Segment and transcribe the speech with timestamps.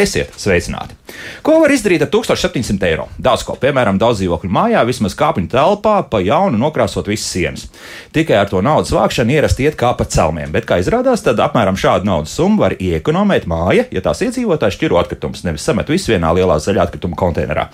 [0.00, 0.94] Esiet sveicināti!
[1.44, 3.04] Ko var izdarīt ar 1700 eiro?
[3.20, 7.66] Daudz ko, piemēram, daudz dzīvokļu mājā, vismaz kāpņu telpā, pa jaunu nokrāsot visas sienas.
[8.16, 11.76] Tikai ar to naudas vākšanu ierasti iet kā pa celmiem, bet, kā izrādās, tad apmēram
[11.80, 16.32] šādu naudas summu var iekonomēt māja, ja tās iedzīvotājs šķiro atkritumus, nevis samet visu vienā
[16.38, 17.68] lielā zaļā atkrituma konteinerā.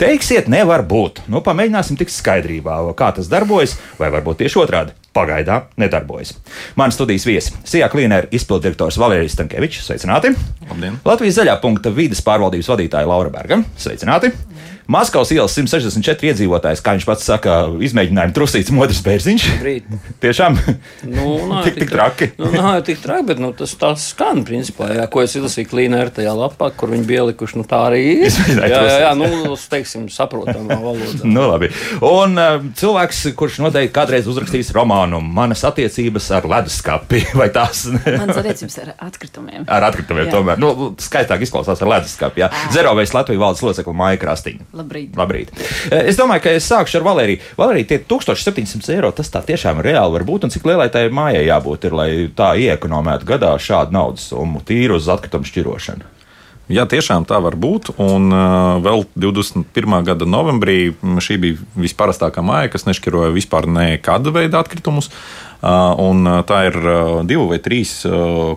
[0.00, 1.24] Teiksiet, nevar būt.
[1.32, 6.34] Nu, pamēģināsim tikt skaidrībā, kā tas darbojas, vai varbūt tieši otrādi pagaidām nedarbojas.
[6.76, 9.86] Mani studijas viesi- Sijā Klīnera izpildirektors Valērijas Stankevičs.
[9.88, 10.34] Sveicināti!
[10.68, 11.00] Labdien.
[11.04, 13.62] Latvijas zaļā punkta vidas pārvaldības vadītāja Laura Berga.
[13.76, 14.32] Sveicināti!
[14.90, 19.46] Maskavas ielas 164 iedzīvotājs, kā viņš pats saka, izmēģinājuma trusīts modrs bērziņš.
[20.22, 20.58] Tiešām
[21.06, 22.30] Nu, nā, tik, tik traki.
[22.40, 26.02] Nu, nā, tik traki, bet nu, tas tā skan, principā, jā, ko es izlasīju klīnē
[26.14, 27.58] tajā lapā, kur viņi bija ielikuši.
[27.60, 28.38] Nu, tā arī ir.
[28.56, 31.22] Jā, jā, jā, nu, teiksim, saprotamā valodā.
[31.30, 31.68] Nu, labi.
[32.04, 38.40] Un uh, cilvēks, kurš noteikti kādreiz uzrakstījis romānu Manas attiecības ar leduskapi, vai tās Manas
[38.40, 39.66] attiecības ar atkritumiem.
[39.70, 40.34] ar atkritumiem Jā.
[40.34, 40.60] tomēr.
[40.60, 42.42] Nu, skaistāk izklausās ar leduskapi.
[42.42, 42.50] Jā.
[42.74, 44.68] Zerovēs Latvijas valdes locekli Māja Krastīņa.
[44.80, 45.16] Labrīt.
[45.18, 45.52] Labrīt.
[45.90, 47.42] Eh, Es domāju, ka es sākšu ar Valēriju.
[47.60, 50.46] Valērija, tie 1700 eiro, tas tā tiešām reāli var būt.
[50.48, 54.98] Un cik lielai tai mājai jābūt, ir, lai tā iekonomētu gadā šādu naudas summu tīru
[54.98, 56.16] uz atkritumu šķirošanu?
[56.70, 57.90] Jā, tiešām tā var būt.
[57.98, 59.96] Un uh, vēl 21.
[60.06, 65.10] gada novembrī šī bija visparastākā māja, kas nešķiroja vispār nekāda veida atkritumus.
[65.60, 67.98] Uh, un, uh, tā ir uh, divu vai trīs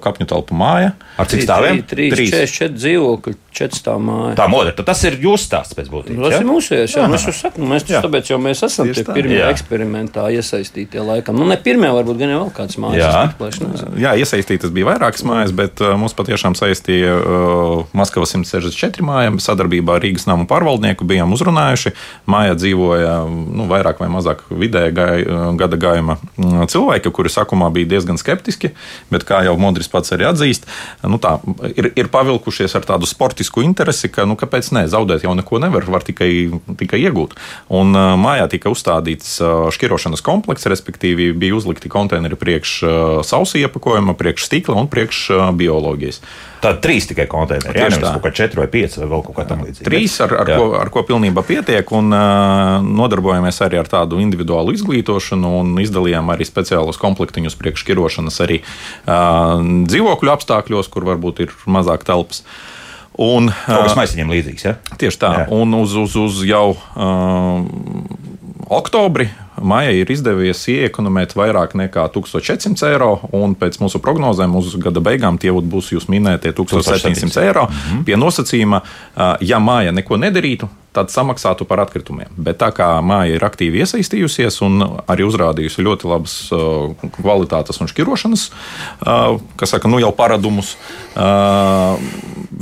[0.04, 0.94] kapņu telpu māja.
[1.20, 1.82] Ar cik stāviem?
[1.86, 4.36] 3, 4 dzīvokļi, 4 stāv māja.
[4.40, 6.22] Tā modra, tad tas ir jūsu stāsts pēc būtības.
[6.24, 6.40] Tas ja?
[6.40, 6.96] ir mūsu iesaistīts.
[6.98, 8.02] Jā, mēs jau sakām, mēs taču Jā.
[8.06, 9.50] tāpēc jau mēs esam tie pirmie Jā.
[9.54, 11.38] eksperimentā iesaistītie laikam.
[11.38, 13.04] Nu, ne pirmie, varbūt gan jau vēl kāds mājas.
[13.04, 13.52] Jā.
[13.68, 13.94] nezinu.
[14.02, 19.38] Jā, iesaistītas bija vairākas mājas, bet mums patiešām saistīja uh, Maskavas 164 mājām.
[19.44, 21.94] Sadarbībā ar Rīgas namu pārvaldnieku bijām uzrunājuši.
[22.32, 25.14] Mājā dzīvoja nu, vairāk vai mazāk vidēja gai,
[25.60, 28.74] gada gājuma mm, cilvēki, kuri sākumā bija diezgan skeptiski,
[29.10, 30.66] bet kā jau Modris pats arī atzīst,
[31.04, 31.40] nu, tā,
[31.76, 35.86] ir, ir pavilkušies ar tādu sportisku interesi, ka nu, kāpēc ne, zaudēt jau neko nevar,
[35.90, 37.36] var tikai, tikai iegūt.
[37.74, 43.60] Un uh, mājā tika uzstādīts uh, šķirošanas komplekss, respektīvi bija uzlikti konteineri priekš uh, sausa
[43.62, 46.22] iepakojuma, priekš stikla un priekš bioloģijas.
[46.64, 47.76] Tad trīs tikai konteineri.
[47.76, 49.84] Jā, nevis kaut kā četri vai pieci vai vēl kaut kā tamlīdzīga.
[49.84, 50.60] Trīs, ar, ar, Jā.
[50.62, 52.08] ko, ar ko pilnībā pietiek, un
[52.88, 56.48] nodarbojamies arī ar tādu individuālu izglītošanu, un izdalījām arī
[56.84, 62.44] speciālus komplektiņus priekššķirošanas arī uh, dzīvokļu apstākļos, kur varbūt ir mazāk telpas.
[63.14, 64.66] Un, Kaut kas maisiņiem līdzīgs.
[64.66, 64.76] Ja?
[64.98, 65.48] Tieši tā, Jā.
[65.54, 67.62] un uz, uz, uz jau uh,
[68.74, 69.30] oktobri.
[69.64, 75.40] Maijā ir izdevies iekonomēt vairāk nekā 1400 eiro, un pēc mūsu prognozēm uz gada beigām
[75.42, 77.68] tie būs jūs minētie 1700 eiro.
[77.70, 78.04] Mm -hmm.
[78.06, 78.82] Pie nosacījuma,
[79.42, 82.30] ja māja neko nedarītu, tad samaksātu par atkritumiem.
[82.38, 86.36] Bet tā kā māja ir aktīvi iesaistījusies un arī uzrādījusi ļoti labas
[87.18, 88.52] kvalitātes un šķirošanas,
[89.56, 90.76] kas saka, nu jau paradumus,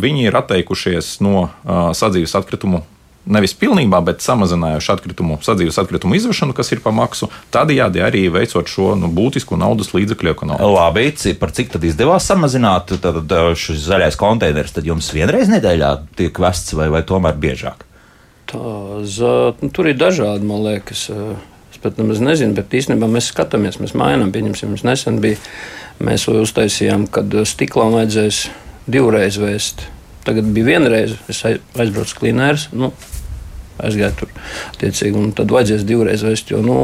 [0.05, 1.49] viņi ir atteikušies no
[1.97, 2.85] sadzīves atkritumu.
[3.29, 8.65] Nevis pilnībā, bet samazinājuši atkritumu, sadzīves atkritumu izvešanu, kas ir pa maksu, tādējādi arī veicot
[8.65, 10.71] šo nu, būtisku naudas līdzekļu ekonomiku.
[10.73, 14.73] Labi, par cik tad izdevās samazināt tad, tad, šis zaļais konteiners?
[14.73, 17.85] Tad jums vienreiz nedēļā tiek vests vai, vai tomēr biežāk?
[18.49, 18.59] Tā,
[19.05, 21.09] za, nu, tur ir dažādi, man liekas.
[21.13, 24.33] eh, Es pat nemaz nezinu, bet īstenībā mēs skatāmies, mēs mainām.
[24.35, 25.37] Pieņemsim, mums nesen bija,
[26.03, 28.41] mēs uztaisījām, kad eh, stiklām vajadzēs
[28.91, 29.85] divreiz vēst.
[30.27, 32.91] Tagad bija vienreiz, es ai- aizbraucu klinērs, nu,
[33.87, 34.35] aizgāju tur,
[34.73, 36.77] attiecīgi, un tad vajadzēs divreiz vēst, jo, nu,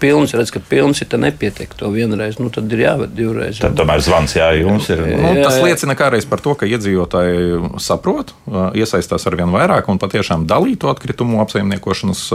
[0.00, 3.60] pilns, redz, ka pilns ir, tad nepietiek to vienreiz, nu, tad ir jāved divreiz.
[3.62, 5.02] Tad tomēr zvans, jā, jums ir.
[5.04, 5.66] Nu, Jā, tas jā.
[5.68, 8.34] liecina kādreiz par to, ka iedzīvotāji saprot,
[8.78, 12.26] iesaistās ar vien vairāk un patiešām dalītu atkritumu apsaimniekošanas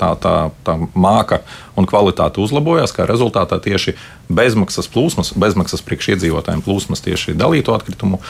[0.00, 0.36] tā, tā,
[0.66, 1.42] tā māka
[1.80, 2.92] un kvalitāte uzlabojās.
[2.94, 3.94] Kā rezultātā tieši
[4.30, 8.20] bezmaksas plūsmas, bezmaksas priekšiedzīvotājiem plūsmas tieši dalīto atkritumu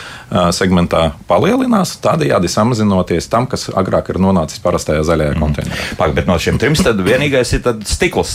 [0.56, 5.88] segmentā palielinās, tādējādi samazinoties tam, kas agrāk ir nonācis parastajā zaļajā konteinerā.
[6.00, 7.82] Pagaid, bet no šiem trim tad vienīgais ir tad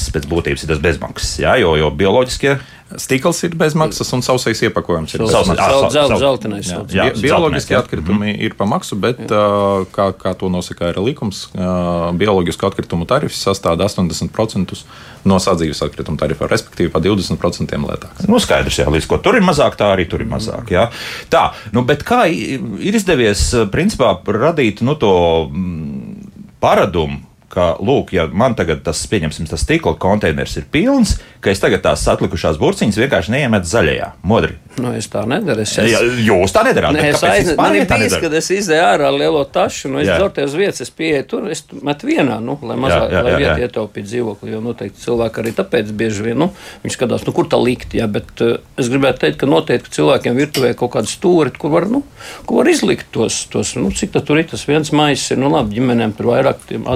[0.06, 1.36] stikls pēc būtības, ir tas bezmaksas.
[1.42, 2.60] Jā, jo, jo bioloģiskie
[3.02, 6.68] Stikls ir bezmaksas un sausais iepakojums ir zeltainais.
[6.70, 7.80] Bioloģiski zeltnēs, jā.
[7.82, 13.10] atkritumi ir pa maksu, bet, uh, kā, kā to nosaka arī likums, uh, bioloģisku atkritumu
[13.10, 14.78] tarifs sastāv 80%
[15.26, 18.30] no sadzīves atkritumu tarifa, respektīvi pa 20% lētāks.
[18.30, 20.70] Nu, skaidrs, jā, līdz ko tur ir mazāk, tā arī tur ir mazāk.
[20.78, 20.92] Jā.
[21.34, 25.16] Tā, nu, bet kā ir izdevies, principā, radīt nu, to
[25.50, 27.24] mm, paradumu,
[27.56, 31.84] ka, lūk, ja man tagad tas, pieņemsim, tas stikla konteiners ir pilns, ka es tagad
[31.86, 34.58] tās atlikušās burciņas vienkārši neiemetu zaļajā, modri.
[34.76, 35.64] Nu, es tā nedaru.
[35.64, 36.96] Es, Ja, jūs tā nedarāt.
[36.98, 37.56] Nē, es aiznesu.
[37.60, 41.28] Man ir bijis, kad es izdeju ārā lielo tašu, nu, es dzorties vietas, es pieeju
[41.32, 43.70] tur, es metu vienā, nu, lai mazāk, jā, lai jā, vietā jā.
[43.70, 46.50] ietaupītu dzīvokli, jo noteikti cilvēki arī tāpēc bieži vien, nu,
[46.84, 50.40] viņi skatās, nu, kur tā likt, jā, bet uh, es gribētu teikt, ka noteikti cilvēkiem
[50.42, 52.02] virtuvē ir kaut kāda stūri, kur var, nu,
[52.50, 55.78] kur var izlikt tos, tos nu, cik tā tur ir, tas viens maisis nu, labi,
[55.80, 56.90] ģimenēm tur vairāk, tiem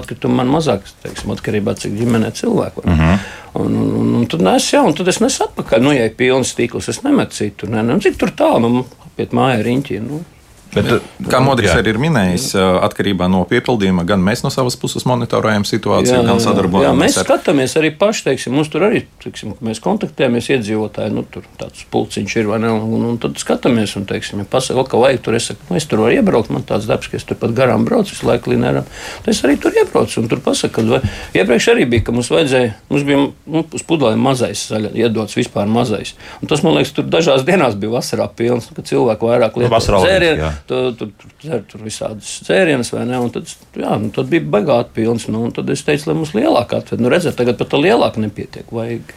[0.50, 2.84] atkritumu man mazāk, teiksim, atkarībā, cik ģimenē cilvēku.
[2.86, 3.19] Uh -huh.
[3.54, 6.16] Un, un, un, un tad nes, jā, un tad es nesu atpakaļ, nu, ja ir
[6.16, 10.24] pilns stīkls, es nemetu citu, ne, nu, cik tur tālu, nu, apiet mājā riņķi, nu.
[10.69, 10.89] Bet,
[11.30, 11.80] Kā Modris jā.
[11.81, 16.44] arī ir minējis, atkarībā no piepildījuma, gan mēs no savas puses monitorējam situāciju, gan jā,
[16.45, 21.24] sadarbojamies mēs ar skatāmies arī paši, teiksim, mums tur arī, teiksim, mēs kontaktējamies iedzīvotāji, nu,
[21.33, 24.86] tur tāds pulciņš ir, vai ne, un, un, un tad skatāmies, un, teiksim, ja pasaka,
[24.92, 27.25] ka vajag tur, es saku, nu, es tur varu iebraukt, man tāds darbs, ka es
[27.25, 28.86] tur pat garām braucu visu laiku lineram,
[29.25, 31.01] tad es arī tur iebraucu, un tur pasaka, ka vai,
[31.33, 35.69] iepriekš arī bija, ka mums vajadzēja, mums bija, nu, uz pudelēm mazais zaļa, iedots vispār
[35.69, 36.13] mazais,
[36.44, 40.04] un tas, man liekas, tur dažās dienās bija vasarā pilns, ka cilvēki vairāk lieto vasarā
[40.06, 40.92] dzērienu, jā.
[41.00, 43.20] tu, tu, tu tur visādas dzērienas, vai ne?
[43.24, 45.30] Un tad, jā, nu, tad bija baigā atpilns.
[45.32, 47.02] Nu, tad es teicu, lai mums lielāka atved.
[47.04, 48.70] Nu, redziet, tagad pat lielāka nepietiek.
[48.76, 49.16] Vajag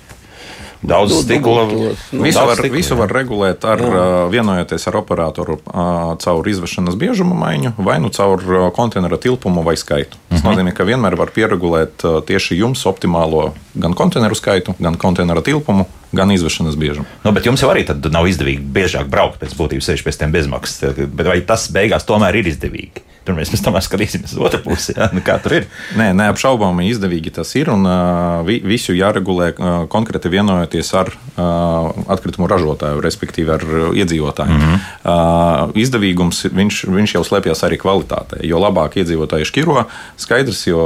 [0.83, 1.65] Daudz Du- stikla.
[1.71, 2.99] Nu, Visu var, stikla, visu jā.
[2.99, 8.43] var regulēt ar ā, vienojoties ar operatoru ā, caur izvešanas biežuma maiņu, vai nu caur
[8.43, 10.19] ā, konteineru tilpumu vai skaitu.
[10.33, 15.87] Tas nozīmē, ka vienmēr var pieregulēt tieši jums optimālo gan konteineru skaitu, gan konteineru tilpumu,
[16.13, 17.07] gan izvešanas biežumu.
[17.25, 20.35] Nu, bet jums jau arī tad nav izdevīgi biežāk braukt pēc būtības, sevišķi pēc tiem
[20.35, 20.99] bezmaksas.
[21.07, 23.07] Bet vai tas beigās tomēr ir izdevīgi?
[23.23, 24.97] Tur mēs pēc tam skatīsimies uz otru pusi.
[24.97, 25.07] Ja?
[25.15, 25.67] Nu, kā tur ir?
[25.95, 27.71] Nē, neapšaubāmi izdevīgi tas ir.
[27.71, 34.59] Un uh, vi, visu jāregulē uh, konkrēti vienojoties ar uh, atkritumu ražotāju, respektīvi ar iedzīvotājiem.
[34.59, 35.73] Mm -hmm.
[35.85, 38.41] izdevīgums viņš, viņš jau slēpjas arī kvalitātē.
[38.47, 39.85] Jo labāk iedzīvotāji šķiro,
[40.17, 40.83] skaidrs, jo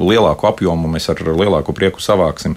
[0.00, 2.56] lielāku apjomu mēs ar lielāku prieku savāksim.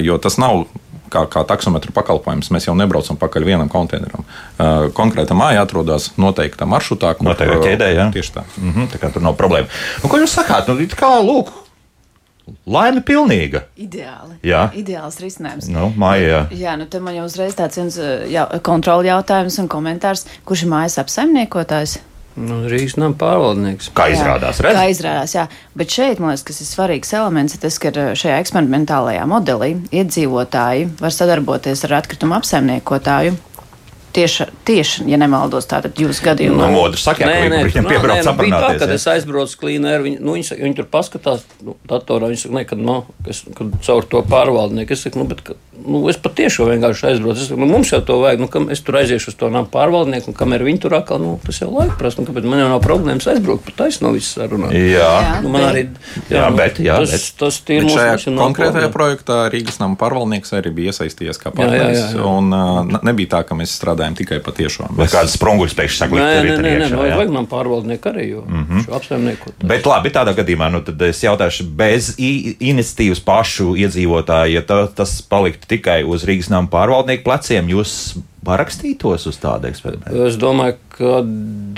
[0.00, 0.66] Jo tas nav
[1.14, 2.50] kā, kā taksometru pakalpojums.
[2.54, 4.24] Mēs jau nebraucam pakaļ vienam konteineram.
[4.24, 8.08] Uh, konkrēta māja atrodas noteiktā maršrutā, kur Noteiktā ķēdē, jā.
[8.14, 8.46] Tieši tā.
[8.60, 9.70] Mhm, tā kā tur nav problēma.
[10.02, 10.70] Nu, ko jūs sakāt?
[10.70, 11.52] Nu, kā, lūk,
[12.66, 13.64] laime pilnīga.
[13.80, 14.38] Ideāli.
[14.44, 14.66] Jā.
[14.76, 15.68] Ideāls risinājums.
[15.72, 16.40] Nu, māja, jā.
[16.64, 17.96] Jā, nu te man jau uzreiz tāds viens
[18.30, 21.98] jā, kontroli jautājums un komentārs, kurš ir mājas apsaimniekotājs.
[22.36, 23.92] nu, Rīgas nama pārvaldnieks.
[23.94, 24.90] Kā izrādās, Kā redzat?
[24.90, 25.44] izrādās, jā.
[25.78, 29.68] Bet šeit, man liekas, kas ir svarīgs elements, ir tas, ka uh, šajā eksperimentālajā modelī
[29.94, 33.36] iedzīvotāji var sadarboties ar atkritumu apsaimniekotāju.
[34.14, 36.68] Tieši, tieši, ja nemaldos, tātad jūsu No gadījumā.
[36.70, 40.36] modra saka, ka viņi viņiem piebrauc nu, bija tā, kad es aizbraucu klīnēru, viņi, nu,
[40.36, 42.94] viņi, saka, viņi tur paskatās, nu, datorā, viņi saka, ne, kad, nu,
[43.26, 47.42] kas, kad caur to pārvaldnieku, es saku, nu, bet, ka, nu, es patiešām vienkārši aizbraucu,
[47.42, 49.66] es saku, nu, mums jau to vajag, nu, kam es tur aiziešu uz to nama
[49.74, 52.68] pārvaldnieku, un kamēr viņi tur atkal, nu, tas jau laika prasa, nu, kāpēc man jau
[52.70, 54.70] nav problēmas aizbraukt, pat taisno viss sarunā.
[54.70, 55.40] Jā, Jā.
[55.42, 55.88] Nu, man arī,
[56.30, 58.94] Jā, bet, jā, tas, bet- tas ir Bet mūsu šajā mums ir nav konkrētajā problēma.
[58.94, 62.22] projektā Rīgas nama pārvaldnieks arī bija iesaistījies kā jā, jā, jā.
[62.22, 62.54] un,
[63.02, 64.92] Nebija tā, ka mēs strādājam tikai pa tiešām.
[64.98, 67.16] Vai kāds sprunguļs pēkšņi saka, Nē, nē, nē, ir nē, jā?
[67.16, 68.84] vajag man pārvaldnieku arī, jo mm -hmm.
[68.84, 69.64] šo apsaimniekot.
[69.64, 74.86] Bet labi, tādā gadījumā nu, tad es jautāšu, bez i- iniciatīvas pašu iedzīvotāju, ja ta,
[74.86, 78.14] tas paliktu tikai uz Rīgas nama pārvaldnieku pleciem, jūs
[78.44, 80.26] parakstītos uz tādu eksperimentu?
[80.26, 81.22] Es domāju, ka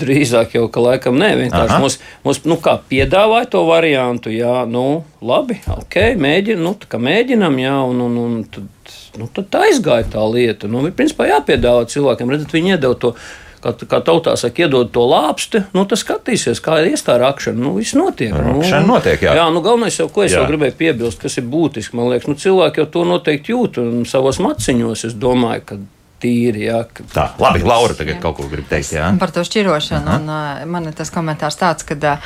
[0.02, 1.78] drīzāk jau ka laikam nē, vienkārši Aha.
[1.82, 6.98] mums, mums nu, kā piedāvāja to variantu, jā, nu, labi, ok, mēģinam, nu, tā kā
[6.98, 8.66] mēģinam, jā, un, un, un tad,
[9.20, 10.70] nu, tad tā aizgāja tā lieta.
[10.70, 13.16] Nu, principā jāpiedāvā cilvēkiem, redzat, viņi iedod to.
[13.56, 17.56] Kā, kā tautā saka, iedod to lāpsti, nu, tas skatīsies, kā ir iestāra rakšana.
[17.58, 18.30] Nu, viss notiek.
[18.30, 19.32] Rakšana nu, notiek, jā.
[19.40, 20.42] jā nu, galvenais jau, ko es Jā.
[20.42, 21.96] jau gribēju piebilst, kas ir būtiski.
[21.98, 25.06] Man liekas, nu, cilvēki jau to noteikti jūt un savos maciņos.
[25.08, 25.80] Es domāju, ka
[26.22, 28.94] tīri, jā, ka Tā, labi, Laura tagad kaut ko grib teikt.
[28.96, 29.08] Jā?
[29.20, 30.16] Par to šķirošanu.
[30.18, 32.16] Un, uh, man ir tas komentārs tāds, ka,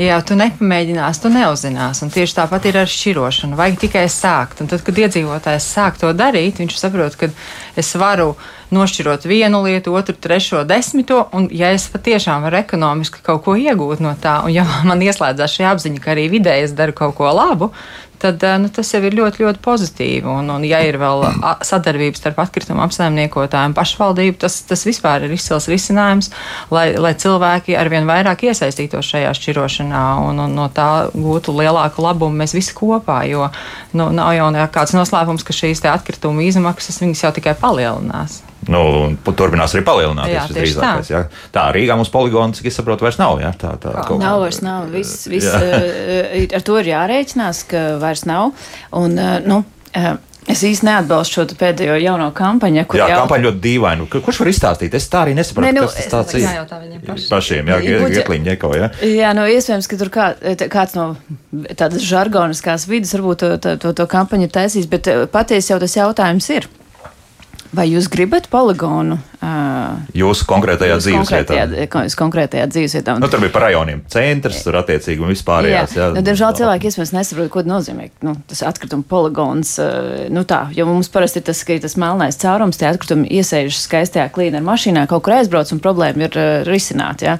[0.00, 2.04] ja tu nepamēģināsi, tu neuzzināsi.
[2.06, 3.58] Un tieši tāpat ir ar šķirošanu.
[3.58, 4.62] Vajag tikai sākt.
[4.62, 7.30] Un tad, kad iedzīvotājs sāk to darīt, viņš saprot, ka
[7.78, 8.34] es varu
[8.74, 11.24] nošķirot vienu lietu, otru, trešo, desmito.
[11.36, 15.58] Un, ja es patiešām varu ekonomiski kaut ko iegūt no tā, un ja man ieslēdzās
[15.58, 17.72] šī apziņa, ka arī vidēji es daru kaut ko labu,
[18.20, 20.28] tad uh, nu, tas jau ir ļoti, ļoti pozitīvi.
[20.28, 25.34] Un, un ja ir vēl a, sadarbības starp atkritumu apsaimniekotājiem, pašvaldību, tas, tas vispār ir
[25.36, 26.30] izcils risinājums,
[26.74, 32.42] lai, lai cilvēki arvien vairāk iesaistītos šajā šķirošanā un, un no tā gūtu lielāku labumu
[32.42, 33.22] mēs visi kopā.
[33.30, 33.48] Jo
[33.96, 38.42] nu, nav jau nekāds noslēpums, ka šīs atkritumu izmaksas jau tikai palielinās.
[38.68, 40.34] Nu, turpinās arī palielināties.
[40.36, 41.20] Jā, tieši visdrīzākais, jā.
[41.54, 43.38] tā Rīgā mums poligons, cik es saprotu, vairs nav.
[43.40, 44.90] Jā, tā, tā, kaut- Nav vairs nav.
[44.92, 45.60] Viss, viss, Jā.
[45.60, 48.52] uh, ar to ir jārēķinās, ka vairs nav.
[48.92, 49.64] Un, uh, nu,
[50.50, 54.06] Es īsti neatbalstu šo pēdējo jauno kampaņu, kur Jā, jau kampaņa ļoti dīvaina.
[54.10, 54.94] Kur- Kurš var izstāstīt?
[54.96, 56.46] Es tā arī nesaprotu, Nē, nu, kas tas tāds ir.
[56.46, 57.28] Jājautā viņiem pašiem.
[57.30, 57.76] Pašiem, jā,
[58.16, 58.88] Gekliņa ņeko, jā.
[59.04, 60.26] Jā, nu, iespējams, ka tur kā,
[60.72, 61.04] kāds no
[61.76, 65.78] tādas žargoniskās vidas varbūt to, to, to, to kampaņu ir taisījis, bet eh, patiesi jau
[65.78, 66.66] tas jautājums ir.
[67.70, 69.18] Vai jūs gribat poligonu?
[69.40, 71.86] Uh, Jūsu konkrētajā dzīvesvietā.
[71.88, 73.14] ko- konkrētajā dzīvesvietā.
[73.14, 75.94] Un- Nu, tur bija par rajoniem centrs, tur attiecīgi un vispārējās.
[75.96, 78.10] Jā, nu, diemžēl cilvēki iespējams nesaprot, ko nozīmē.
[78.26, 81.94] Nu, tas atkrituma poligons, eh, nu tā, jo mums parasti ir tas, ka ir tas
[81.96, 86.36] melnais caurums, tie atkritumi iesēžas skaistajā klīna ar mašīnā, kaut kur aizbrauc un problēma ir
[86.36, 87.22] uh, risināta.
[87.22, 87.38] Ja?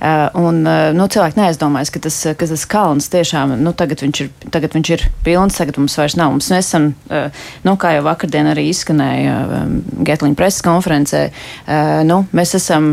[0.00, 4.20] Uh, un uh, nu, cilvēki neaizdomājas, ka tas, ka tas kalns tiešām, nu, tagad viņš
[4.20, 6.30] ir, tagad viņš ir pilns, tagad mums vairs nav.
[6.36, 7.30] Mums mēs esam, uh,
[7.64, 9.34] nu, kā jau vakardien arī izskanēja
[9.64, 9.69] um,
[10.06, 12.92] Getliņa preses konferencē, uh, nu, mēs esam,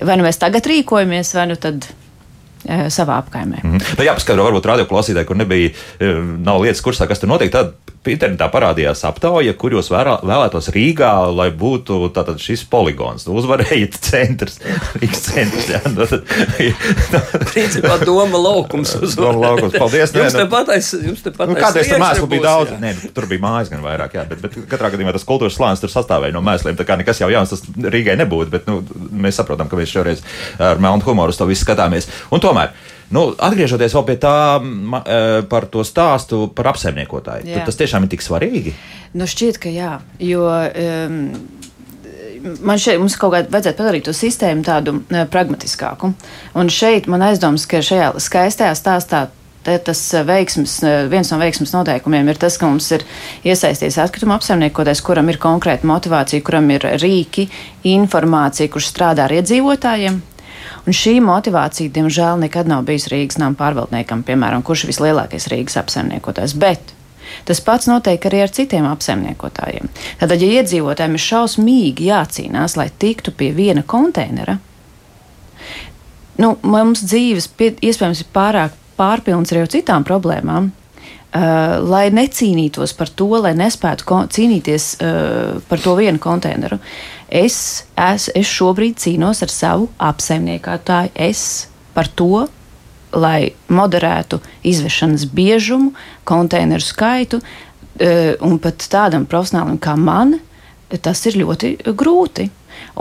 [0.00, 3.62] vai nu mēs tagad rīkojamies, vai nu tad uh, savā apkaimē.
[3.62, 3.82] Mhm.
[3.98, 7.52] Nu, jāpaskaidro, varbūt radioklausītāji, kur nebija, eh, nav lietas kursā, kas tur notiek.
[7.52, 7.74] Tad
[8.12, 13.26] internetā parādījās aptauja, kur jūs vēlētos Rīgā, lai būtu tātad šis poligons.
[13.28, 14.58] Nu, uzvarējiet centrs,
[15.00, 15.68] Rīgas centrs.
[15.74, 16.24] Jā, nu, tad,
[17.50, 21.88] Principā doma laukums uz Doma laukums, paldies, Jums nu- tepat aiz, jums tepat Nu, Kādreiz
[21.90, 22.78] tur mēslu bija daudz, jā.
[22.82, 25.92] nē, tur bija mājas gan vairāk, jā, bet, bet katrā gadījumā tas kultūras slānis tur
[25.92, 26.76] sastāvēja no mēsliem.
[26.78, 28.80] Tā kā nekas jau jauns tas Rīgai nebūtu, bet nu,
[29.12, 30.22] mēs saprotam, ka mēs šoreiz
[30.62, 32.08] ar melnu humoru uz to visu skatāmies.
[32.34, 32.72] Un tomēr,
[33.14, 37.60] nu, atgriežoties vēl pie tā ma, eh, par to stāstu par apsaimniekotāju, Jā.
[37.60, 38.74] tad tas tiešām ir tik svarīgi.
[39.14, 41.20] Nu, šķiet, ka jā, jo um,
[42.60, 46.12] man šeit mums kaut kādā vajadzētu padarīt to sistēmu tādu uh, pragmatiskāku.
[46.58, 49.26] Un šeit man aizdomas, ka šajā skaistajā stāstā.
[49.66, 53.02] Tas uh, veiksmes, uh, viens no veiksmes noteikumiem ir tas, ka mums ir
[53.42, 57.48] iesaistīts atkrituma apsaimniekotājs, kuram ir konkrēta motivācija, kuram ir rīki,
[57.90, 60.20] informācija, kurš strādā ar iedzīvotājiem.
[60.86, 65.80] Un šī motivācija, diemžēl, nekad nav bijusi Rīgas nama pārvaldniekam, piemēram, kurš ir vislielākais Rīgas
[65.82, 66.56] apsaimniekotājs.
[66.60, 66.94] Bet
[67.44, 69.90] Tas pats notiek arī ar citiem apsaimniekotājiem.
[70.20, 74.58] Tātad, ja iedzīvotājiem ir šausmīgi jācīnās, lai tiktu pie viena konteinera,
[76.42, 80.72] nu, mums dzīves pie, iespējams ir pārāk pārpilns arī ar citām problēmām.
[81.36, 86.78] Uh, lai necīnītos par to, lai nespētu cīnīties uh, par to vienu konteineru.
[87.28, 91.10] Es, es, es šobrīd cīnos ar savu apsaimniekotāju.
[91.14, 91.66] Es
[91.96, 92.46] par to,
[93.16, 95.92] lai moderētu izvešanas biežumu,
[96.28, 100.38] konteineru skaitu, uh, un pat tādam profesionālim kā man,
[101.02, 102.50] tas ir ļoti grūti.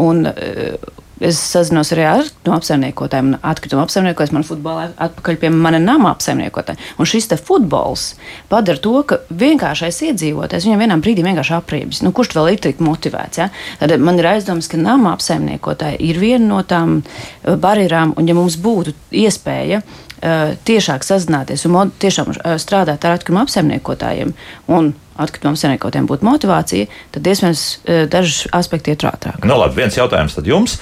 [0.01, 5.51] Un, uh, Es sazinos arī ar no apsaimniekotājiem, un atkritumu apsaimniekotājiem, man futbolā atpakaļ pie
[5.53, 6.75] mana nama apsaimniekotāja.
[6.99, 8.09] Un šis te futbols
[8.51, 12.01] padara to, ka vienkāršais iedzīvotājs viņam vienā brīdī vienkārši apriebjas.
[12.03, 13.39] Nu, kurš vēl ir tik motivēts?
[13.39, 13.47] Ja?
[13.79, 18.35] Tad man ir aizdoms, ka nama apsaimniekotāji ir viena no tām eh, barjerām, un ja
[18.35, 24.35] mums būtu iespēja uh, tiešāk sazināties un tiešām uh, strādāt ar atkritumu apsaimniekotājiem
[24.67, 27.65] un atkritumu apsaimniekotājiem būtu motivācija, tad iespējams
[28.11, 29.47] daži aspekti iet ātrāk.
[29.47, 30.75] Nu, labi, viens jautājums tad jums.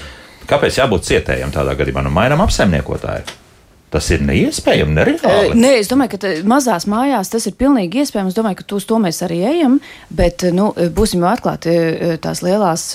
[0.50, 2.04] Kāpēc jābūt cietējam tādā gadījumā?
[2.04, 3.40] Nu, mainām apsaimniekotāju.
[3.94, 5.54] Tas ir neiespējami, nereāli.
[5.54, 8.32] Nē, es domāju, ka mazās mājās tas ir pilnīgi iespējams.
[8.32, 9.76] Es domāju, ka uz to mēs arī ejam.
[10.10, 11.74] Bet, nu, būsim jau atklāti,
[12.24, 12.88] tās lielās,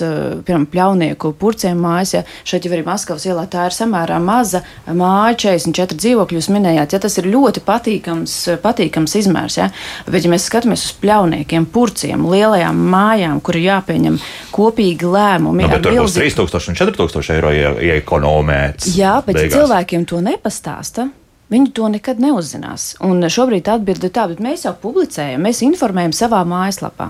[0.44, 2.12] piemēram, pļaunieku purcēm mājas.
[2.18, 6.36] Ja, šeit jau arī Maskavas ielā tā ir samērā maza māja, 44 dzīvokļi.
[6.36, 9.56] Jūs minējāt, ja tas ir ļoti patīkams, patīkams izmērs.
[9.56, 9.70] Ja,
[10.04, 14.20] bet, ja mēs skatāmies uz pļauniekiem, purciem, lielajām mājām, kur ir jāpieņem
[14.60, 18.92] kopīgi lēmumi, Nu, bet tur būs milzīgu- 3000 un 4000 eiro ie- iekonomēts.
[18.96, 19.56] Jā, bet beigās.
[19.56, 21.08] cilvēkiem to nepastāsta.
[21.50, 22.94] Viņi to nekad neuzzinās.
[23.02, 27.08] Un šobrīd atbilde ir tā, bet mēs jau publicējam, mēs informējam savā mājaslapā.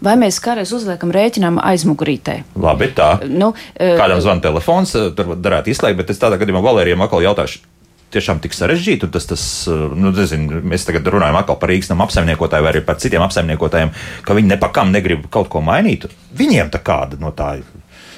[0.00, 2.38] Vai mēs kādreiz uzliekam rēķinām aizmugurītē?
[2.56, 3.10] Labi, tā.
[3.28, 7.58] Nu, eh, Kādam zvana telefons, tur darētu izslēgt, bet es tādā gadījumā Valērijam atkal jautāšu.
[8.10, 11.92] Tiešām tik sarežģīti, un tas, tas eh, nu, nezinu, mēs tagad runājam atkal par Rīgas
[11.92, 13.92] nama apsaimniekotāju vai arī par citiem apsaimniekotājiem,
[14.26, 16.08] ka viņi nepakam negrib kaut ko mainīt.
[16.36, 17.56] Viņiem tā kāda no tā,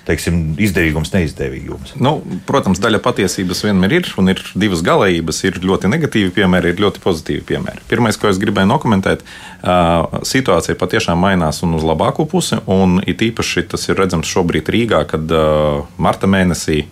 [0.06, 1.94] teiksim, izdevīgums, neizdevīgums.
[2.02, 2.16] Nu,
[2.48, 5.42] protams, daļa patiesības vienmēr ir, un ir divas galējības.
[5.46, 7.84] Ir ļoti negatīvi piemēri, ir ļoti pozitīvi piemēri.
[7.90, 12.58] Pirmais, ko es gribēju nokomentēt, uh, situācija patiešām mainās un uz labāko pusi.
[12.70, 16.82] Un it īpaši tas ir redzams šobrīd Rīgā, kad uh, marta mēnesī.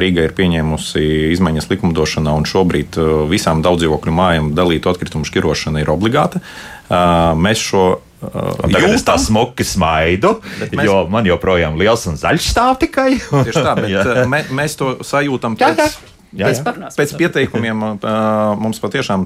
[0.00, 1.02] Rīga ir pieņēmusi
[1.34, 6.42] izmaiņas likumdošanā, un šobrīd uh, visām daudzdzīvokļu mājām dalītu atkritumu šķirošana ir obligāta.
[6.90, 10.84] Uh, Mēs šo uh, Tagad es tā smuki smaidu, mēs...
[10.86, 13.12] jo man joprojām liels un zaļš stāv tikai.
[13.18, 15.98] Tieši tā, bet mē, mēs to sajūtam pēc,
[16.30, 16.62] Jā, jā.
[16.62, 17.94] Parunāsim Pēc pieteikumiem uh,
[18.60, 19.24] mums patiešām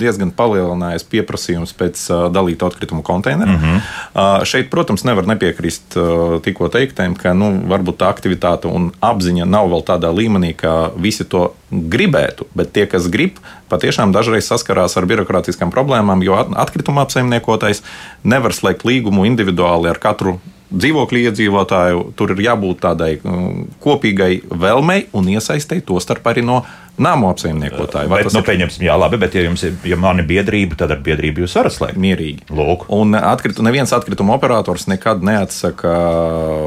[0.00, 3.54] diezgan palielinājās pieprasījums pēc uh, dalītu atkritumu konteineru.
[3.54, 3.76] Mm -hmm.
[4.14, 5.96] uh, šeit, protams, nevar nepiekrist
[6.42, 11.24] tikko teiktēm, ka nu, varbūt tā aktivitāte un apziņa nav vēl tādā līmenī, ka visi
[11.24, 13.38] to gribētu, bet tie, kas grib,
[13.68, 17.82] patiešām dažreiz saskarās ar birokrātiskām problēmām, jo at- atkrituma apsaimniekotais
[18.24, 20.40] nevar slēgt līgumu individuāli ar katru
[20.70, 22.04] dzīvokļu iedzīvotāju.
[22.18, 26.62] Tur ir jābūt tādai mm, kopīgai vēlmei un iesaistei to starp arī no
[27.02, 28.10] nāmu apsaimniekotāju.
[28.12, 30.76] Vai Bet, tas nu, pieņemsim, jā, labi, bet, ja jums ir, ja man ir biedrība,
[30.80, 31.98] tad ar biedrību jūs varat slēgt.
[32.00, 32.46] mierīgi?
[32.52, 32.86] Lūk.
[32.92, 35.92] Un atkritu, neviens atkrituma operators nekad neatsaka,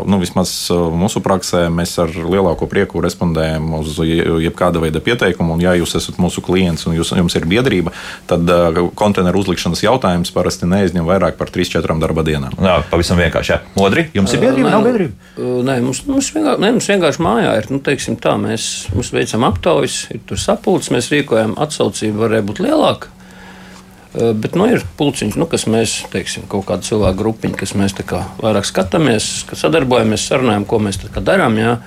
[0.10, 5.56] nu, vismaz uh, mūsu praksē, mēs ar lielāko prieku respondējam uz je- jebkāda veida pieteikumu.
[5.58, 7.94] Un, ja jūs esat mūsu klients un jūs, jums ir biedrība,
[8.30, 12.56] tad uh, konteineru uzlikšanas jautājums parasti neaizņem vairāk par 3-4 darba dienām.
[12.64, 13.54] Jā, pavisam vienkārši.
[13.54, 13.60] Jā.
[13.78, 15.14] Modri, jums ir biedrība, nav biedrība?
[15.38, 17.68] Uh, Nē, mums, mums, vienkārši, nē, mums vienkārši mājā ir.
[17.72, 18.66] Nu, teiksim, tā, mēs,
[18.98, 23.10] mēs veicam aptaujas, ir tur sapulces, rīkojam atsaucību, varēja būt lielāka.
[23.10, 23.24] Uh,
[24.14, 28.20] Bet nu, ir pulciņš, nu, kas mēs, teiksim, kaut kāda cilvēku grupiņa, kas mēs kā
[28.44, 31.58] vairāk skatāmies, ka sadarbojamies, sarunājam, ko mēs darām.
[31.58, 31.80] Jā.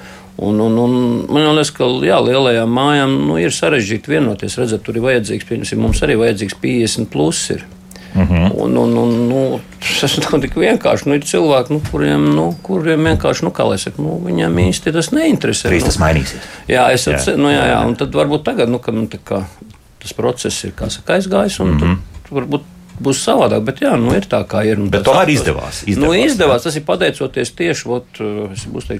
[0.42, 0.96] Un, un, un
[1.30, 4.58] man liekas, ka jā, lielajām mājām nu, ir sarežģīti vienoties.
[4.58, 7.44] Redzat, tur ir vajadzīgs, piemēram, mums arī vajadzīgs 50 plus.
[7.54, 7.62] Ir.
[8.24, 8.52] -huh.
[8.62, 9.60] un, un, un, nu,
[10.00, 11.08] tas nav tik vienkārši.
[11.08, 14.92] Nu, ir cilvēki, nu, kuriem, nu, kuriem vienkārši, nu, kā lai saka, nu, viņiem īsti
[14.92, 15.70] tas neinteresē.
[15.70, 16.46] Nu, tas mainīsies.
[16.68, 17.16] Jā, es Jā.
[17.16, 19.44] atceros, nu, jā, jā, un tad varbūt tagad, nu, kad nu, kā,
[20.02, 21.96] tas process ir saka, aizgājis, un mm -hmm.
[22.22, 22.62] tad varbūt
[23.02, 23.64] būs savādāk.
[23.66, 24.80] Bet jā, nu, ir tā, kā ir.
[24.90, 26.62] Bet tomēr aptos- izdevās, Nu, izdevās, izdevās.
[26.62, 27.88] Tas ir pateicoties tieši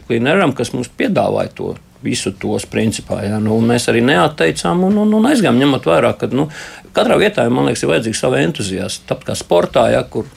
[0.06, 1.74] Cleaneram, kas mums piedāvāja to.
[2.04, 3.22] Visu tos principā.
[3.24, 6.48] Jā, nu, mēs arī neatteicām un, un, un aizgājām, ņemot vērā, ka nu,
[6.96, 9.06] katrā vietā, man liekas, ir vajadzīgs savi entuziasti.
[9.08, 10.28] Tāpat kā sportā, ja, kur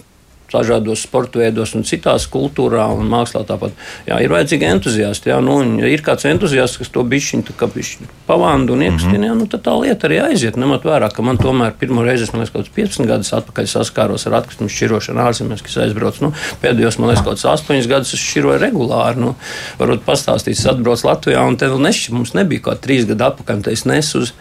[0.53, 3.75] dažādos sporta veidos un citās kultūrā un mākslā tāpat.
[4.07, 5.31] Jā, ir vajadzīgi entuziasti.
[5.31, 9.17] Jā, nu, ja ir kāds entuziasts, kas to bišķiņu tā kā bišķiņu pavāndu un iekustina,
[9.17, 9.39] mm -hmm.
[9.41, 10.57] nu, tad tā lieta arī aiziet.
[10.57, 14.27] Ņemot vērā, ka man tomēr pirmo reizi, es, liekas, kaut kāds 15 gadus atpakaļ saskāros
[14.27, 16.21] ar atkritumu šķirošanu ārzemēs, kas aizbrauc.
[16.21, 19.19] Nu, pēdējos, man liekas, kaut kāds 8 gadus es šķiroju regulāri.
[19.19, 19.35] Nu,
[19.79, 23.29] varbūt pastāstīt, es atbraucu Latvijā un te vēl nešķi, mums nebija kaut kādi 3 gadu
[23.31, 24.33] atpakaļ, te es nesu uz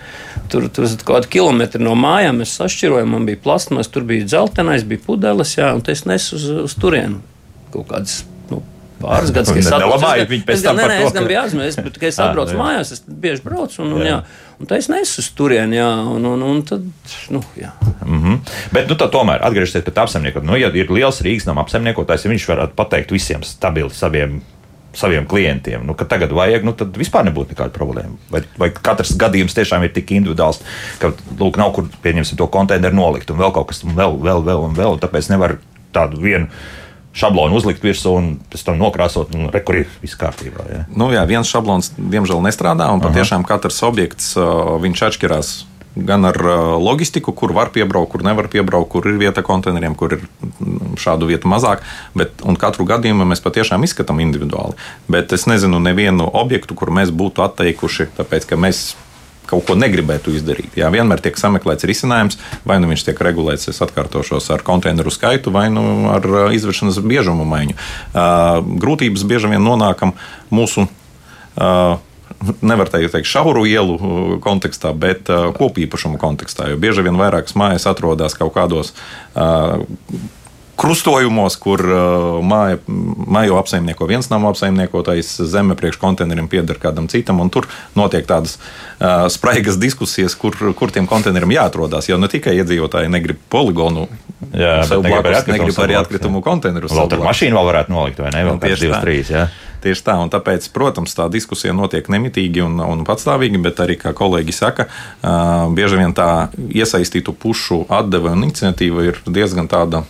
[0.48, 4.84] tur, tur kaut kādu kilometru no mājām, mēs sašķirojam, man bija plasmas, tur bija dzeltenais,
[4.88, 7.20] bija pudeles, jā, un te es nesu uz, uz turieni
[7.74, 8.22] kaut kādas.
[8.48, 8.62] Nu,
[8.98, 10.28] Pāris gadus, kad es atbraucu.
[10.32, 12.58] viņi pēc tam nē, nē, Es gan biju ārzemēs, bet, kad es Ā, atbraucu jā.
[12.58, 13.82] mājās, es bieži braucu.
[13.84, 14.16] Un, un, Jā.
[14.16, 14.46] jā.
[14.58, 15.86] Un tā es nesu uz turieni, jā,
[16.16, 16.82] un, un, un tad,
[17.30, 17.70] nu, jā.
[18.02, 18.38] Mm -hmm.
[18.74, 22.24] Bet, nu, tā tomēr atgriežoties pie tā apsaimniekota, nu, ja ir liels Rīgas nama apsaimniekotājs,
[22.24, 24.40] ja viņš varētu pateikt visiem stabili saviem.
[24.98, 28.16] Saviem klientiem, nu, ka tagad vajag, nu, tad vispār nebūtu nekāda problēma.
[28.32, 30.58] Vai, vai katrs gadījums tiešām ir tik individuāls,
[30.98, 34.42] ka, lūk, nav kur, pieņemsim, to konteineru nolikt, un vēl kaut kas, un vēl, vēl,
[34.42, 35.58] vēl, un vēl, un tāpēc nevar
[35.94, 36.50] tādu vienu
[37.18, 40.66] šablonu uzlikt virsū un pēc tam nokrāsot, un rekur ir viss kārtībā.
[40.70, 40.84] Ja?
[40.92, 45.56] Nu, jā, viens šablons diemžēl nestrādā, un patiešām katrs objekts uh, viņš atšķirās.
[45.98, 50.14] Gan ar uh, loģistiku, kur var piebraukt, kur nevar piebraukt, kur ir vieta konteineriem, kur
[50.14, 51.82] ir mm, šādu vietu mazāk.
[52.14, 54.78] Bet, un katru gadījumu mēs patiešām izskatām individuāli.
[55.10, 58.92] Bet es nezinu nevienu objektu, kur mēs būtu atteikuši, tāpēc ka mēs
[59.48, 60.76] kaut ko negribētu izdarīt.
[60.78, 65.52] Jā, vienmēr tiek sameklēts risinājums, vai nu viņš tiek regulēts, es atkārtošos, ar konteineru skaitu,
[65.54, 67.78] vai nu ar izvešanas biežumu maiņu.
[68.84, 70.14] Grūtības bieži vien nonākam
[70.54, 70.86] mūsu.
[72.62, 73.96] Nevar teikt, šauru ielu
[74.44, 75.26] kontekstā, bet
[75.58, 76.68] kopīpašumu kontekstā.
[76.70, 78.92] Jo bieži vien vairākas mājas atrodas kaut kādos
[80.78, 87.42] krustojumos, kur uh, māja, māju apsaimnieko viens nama apsaimniekotājs, zeme priekš konteineriem pieder kādam citam,
[87.42, 87.66] un tur
[87.98, 92.10] notiek tādas uh, spraigas diskusijas, kur, kur tiem konteineriem jāatrodas.
[92.10, 94.06] Jo ne tikai iedzīvotāji negrib poligonu,
[94.52, 96.44] Jā, bet arī blakus, atkritumu negrib arī atkritumu jā.
[96.46, 96.94] konteinerus.
[96.94, 98.44] Vēl tur mašīnu vēl varētu nolikt, vai ne?
[98.46, 99.32] Vēl Nu, tieši divas, trīs.
[99.34, 99.48] Ja?
[99.82, 104.14] Tieši tā, un tāpēc, protams, tā diskusija notiek nemitīgi un, un patstāvīgi, bet arī, kā
[104.16, 110.02] kolēģi saka, uh, bieži vien tā iesaistītu pušu atdeve un iniciatīva ir diezgan tāda.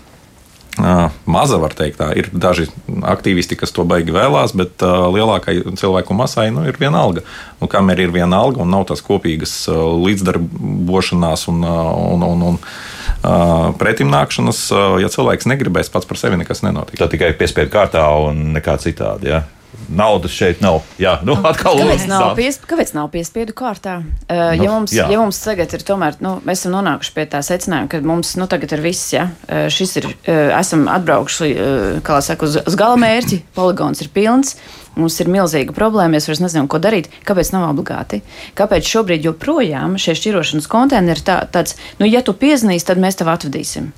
[0.78, 6.14] Maza, var teikt, tā ir daži aktīvisti, kas to baigi vēlās, bet uh, lielākai cilvēku
[6.14, 7.24] masai nu, ir viena alga.
[7.58, 12.46] Un kamēr ir viena alga un nav tās kopīgas uh, līdzdarbošanās un, uh, un, un,
[12.52, 17.02] un uh, pretimnākšanas, uh, ja cilvēks negribēs pats par sevi, nekas nenotiks.
[17.02, 19.34] Tā tikai piespiedu kārtā un nekā citādi.
[19.34, 19.42] Ja?
[19.88, 20.80] Naudas šeit nav.
[21.00, 22.36] Jā, nu, atkal Kāpēc nav, lūdzu.
[22.38, 23.98] pies, kāpēc nav piespiedu kārtā?
[24.26, 25.06] Uh, Nu, ja, mums, jā.
[25.12, 28.48] ja mums tagad ir tomēr, nu, mēs esam nonākuši pie tā secinājuma, ka mums nu,
[28.50, 32.58] tagad ir viss, ja uh, šis ir, uh, esam atbraukuši, uh, kā lai saka, uz,
[32.68, 34.56] uz gala mērķi, poligons ir pilns.
[34.98, 37.06] Mums ir milzīga problēma, mēs vairs nezinām, ko darīt.
[37.28, 38.18] Kāpēc nav obligāti?
[38.58, 43.20] Kāpēc šobrīd joprojām šie šķirošanas konteineri ir tā, tāds, nu, ja tu piezīmēsi, tad mēs
[43.20, 43.92] tev atvadīsim?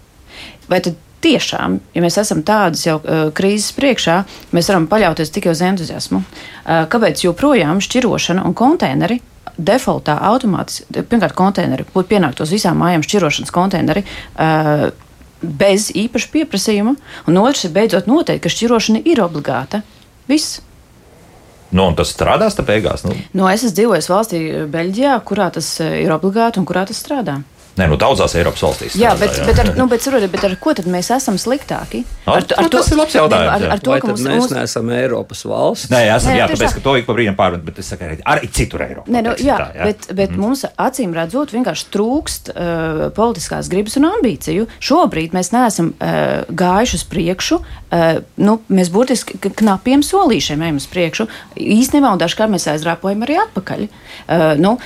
[0.68, 4.20] Vai tad tiešām, ja mēs esam tādas jau uh, krīzes priekšā,
[4.56, 6.22] mēs varam paļauties tikai uz entuziasmu?
[6.22, 9.20] Uh, kāpēc joprojām šķirošana un konteineri
[9.60, 14.04] defaultā automātiski, pirmkārt, konteineri, būtu pienāktos visām mājām šķirošanas konteineri.
[14.34, 14.90] Uh,
[15.40, 16.90] Bez īpaša pieprasījuma,
[17.24, 19.78] un otrs ir beidzot noteikti, ka šķirošana ir obligāta.
[20.28, 20.58] Viss.
[21.72, 23.06] Nu, un tas strādās tā beigās.
[23.06, 23.14] Nu.
[23.32, 27.38] Nu, es esmu dzīvojis valstī, Beļģijā, kurā tas ir obligāti un kurā tas strādā.
[27.78, 28.96] Nē, nu daudzās Eiropas valstīs.
[28.98, 29.44] Jā, bet, jā.
[29.46, 32.02] bet, ar, nu, bet, saprotiet, bet ar ko tad mēs esam sliktāki?
[32.28, 35.44] Ar- nu, tas ir labs jautājums, Ar, ar to, ka mums, mēs mums, neesam Eiropas
[35.46, 35.90] valsts?
[35.92, 36.72] Nē, esam, Nē, jā, tāpēc, tā.
[36.76, 39.06] ka to ik pa brīdim pārmet, bet es saku, arī- arī citur Eiropā.
[39.14, 39.86] Nē, nu, jā, tā, jā.
[39.88, 40.42] bet, bet mm.
[40.42, 44.66] mums acīm redzot, vienkārši trūkst uh, politiskās gribas un ambīciju.
[44.90, 47.60] Šobrīd mēs neesam uh, gājuši uz priekšu.
[47.90, 51.28] Uh, nu, mēs burtiski k- knapiem solīšiem ejam uz priekšu.
[51.56, 53.86] Īstenībā, un dažkārt mēs aizrāpojam arī atpakaļ.
[53.86, 54.76] Uh, nu,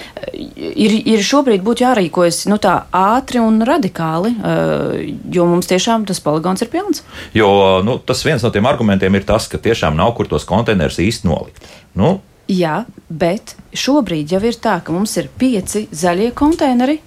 [0.55, 4.99] ir, ir šobrīd būtu jārīkojas nu, tā ātri un radikāli, uh,
[5.33, 7.05] jo mums tiešām tas poligons ir pilns.
[7.37, 11.01] Jo nu, tas viens no tiem argumentiem ir tas, ka tiešām nav kur tos konteinerus
[11.03, 11.67] īsti nolikt.
[11.95, 12.19] Nu,
[12.51, 16.99] Jā, bet šobrīd jau ir tā, ka mums ir pieci zaļie konteineri.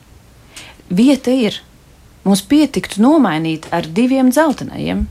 [0.90, 1.60] Vieta ir.
[2.26, 5.06] Mums pietiktu nomainīt ar diviem dzeltenajiem.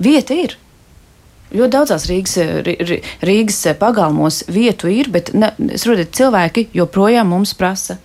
[0.00, 0.56] Vieta ir.
[1.50, 2.36] Ļoti daudzās Rīgas,
[3.26, 7.98] Rīgas pagalmos vietu ir, bet ne, es saprotu, cilvēki joprojām mums prasa.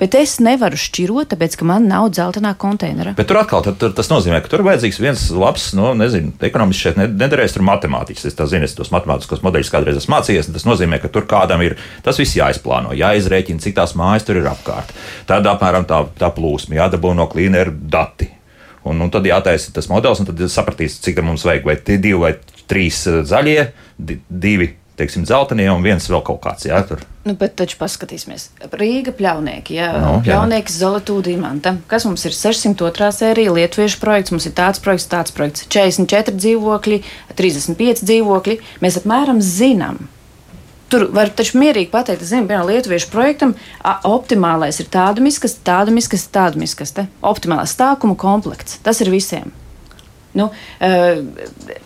[0.00, 3.14] Bet es nevaru šķirot, tāpēc, ka man nav dzeltenā konteinera.
[3.18, 6.88] Bet tur atkal tad, tur, tas nozīmē, ka tur vajadzīgs viens labs, nu, nezinu, ekonomiski
[6.88, 8.28] šeit ne- nederēs, tur matemātiķis.
[8.30, 10.48] Es tā zinu, es tos matemātiskos modeļus kādreiz esmu mācījies.
[10.50, 14.40] un Tas nozīmē, ka tur kādam ir tas viss jāizplāno, jāizrēķina, cik tās mājas tur
[14.42, 14.94] ir apkārt.
[15.26, 18.30] Tad apmēram tā, tā plūsma, jādabū no klīnera dati.
[18.84, 21.64] Un, un tad jātaisa tas modelis, un tad sapratīs, cik tam mums vajag.
[21.64, 22.34] Vai tie divi vai
[22.68, 26.66] trīs eh, zaļie, di, divi, teiksim, dzeltenie un viens vēl kaut kāds.
[26.68, 27.02] Jā, tur.
[27.24, 28.50] Nu, bet taču paskatīsimies.
[28.76, 30.34] Rīga pļaunieki, jā, Nu, no, jā.
[30.36, 31.76] pļaunieki Zolatūda imanta.
[31.90, 33.10] Kas mums ir 602.
[33.16, 35.64] sērija, lietuviešu projekts, mums ir tāds projekts, tāds projekts.
[35.72, 37.00] 44 dzīvokļi,
[37.38, 38.58] 35 dzīvokļi.
[38.84, 40.04] Mēs apmēram zinām.
[40.92, 45.90] Tur var taču mierīgi pateikt, ka, piemēram, lietuviešu projektam a, optimālais ir tāda miskaste, tāda
[45.94, 47.06] miskaste, tāda miskaste.
[47.24, 48.78] Optimālais stākuma komplekts.
[48.84, 49.50] Tas ir visiem.
[50.34, 51.80] Nu, uh,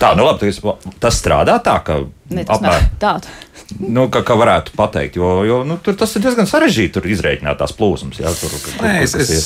[0.00, 0.60] Tā, nu labi, tas,
[1.02, 2.00] tas strādā tā, ka
[2.32, 3.28] ne, tas nav apmēram- tāds.
[3.78, 7.60] Nu, kā, kā varētu pateikt, jo, jo nu, tur tas ir diezgan sarežģīti tur izrēķināt
[7.60, 8.18] tās plūsmas.
[8.18, 9.44] Jā, tur, kur, Nē, kur es, es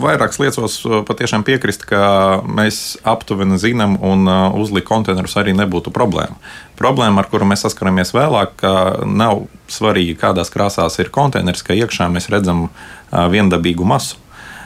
[0.00, 2.00] vairākas liecos uh, patiešām piekrist, ka
[2.48, 6.38] mēs aptuveni zinām, un uh, uzlikt konteinerus arī nebūtu problēma.
[6.80, 8.72] Problēma, ar kuru mēs saskaramies vēlāk, ka
[9.04, 14.16] nav svarīgi, kādās krāsās ir konteiners, ka iekšā mēs redzam uh, viendabīgu masu.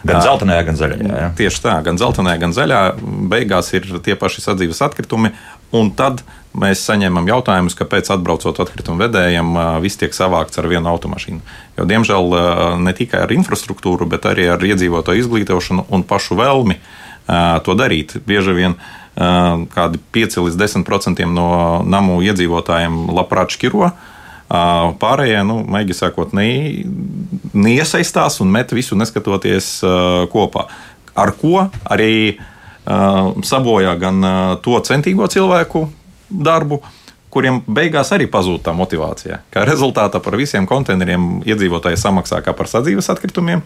[0.07, 1.13] Gan zeltainajā, gan zaļajā.
[1.13, 1.29] Jā.
[1.39, 2.81] Tieši tā, gan dzeltenā, gan zaļā.
[3.33, 5.33] Beigās ir tie paši sadzīves atkritumi.
[5.75, 6.23] Un tad
[6.57, 9.51] mēs saņemam jautājumus, kāpēc atbraucot atkritumu vedējiem,
[9.83, 11.41] viss tiek savākts ar vienu automašīnu.
[11.77, 12.37] Jo, diemžēl
[12.81, 16.79] ne tikai ar infrastruktūru, bet arī ar iedzīvotāju izglītošanu un pašu vēlmi
[17.67, 18.17] to darīt.
[18.25, 18.79] Bieži vien
[19.17, 21.49] kādi 5 līdz 10% no
[21.85, 23.91] namu iedzīvotājiem labprāt šķiro.
[24.47, 26.85] Pārējie, nu, maigi sakot, ne,
[27.57, 29.81] neiesaistās un met visu neskatoties
[30.31, 30.69] kopā.
[31.17, 32.37] Ar ko arī
[32.87, 34.29] sabojā gan
[34.63, 35.89] to centīgo cilvēku
[36.31, 36.79] darbu,
[37.35, 39.41] kuriem beigās arī pazūd tā motivācija.
[39.53, 43.65] Kā rezultātā par visiem konteineriem iedzīvotāji samaksā kā par sadzīves atkritumiem.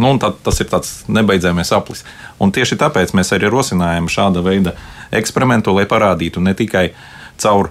[0.00, 2.06] Nu, tad, tas ir tāds nebeidzamais aplis.
[2.40, 4.72] Un tieši tāpēc mēs arī rosinājam šāda veida
[5.12, 6.92] eksperimentu, lai parādītu ne tikai
[7.42, 7.68] caur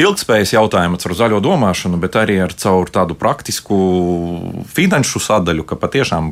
[0.00, 3.76] ilgspējas jautājumu, caur zaļo domāšanu, bet arī ar caur tādu praktisku
[4.72, 6.30] finanšu sadaļu, ka patiešām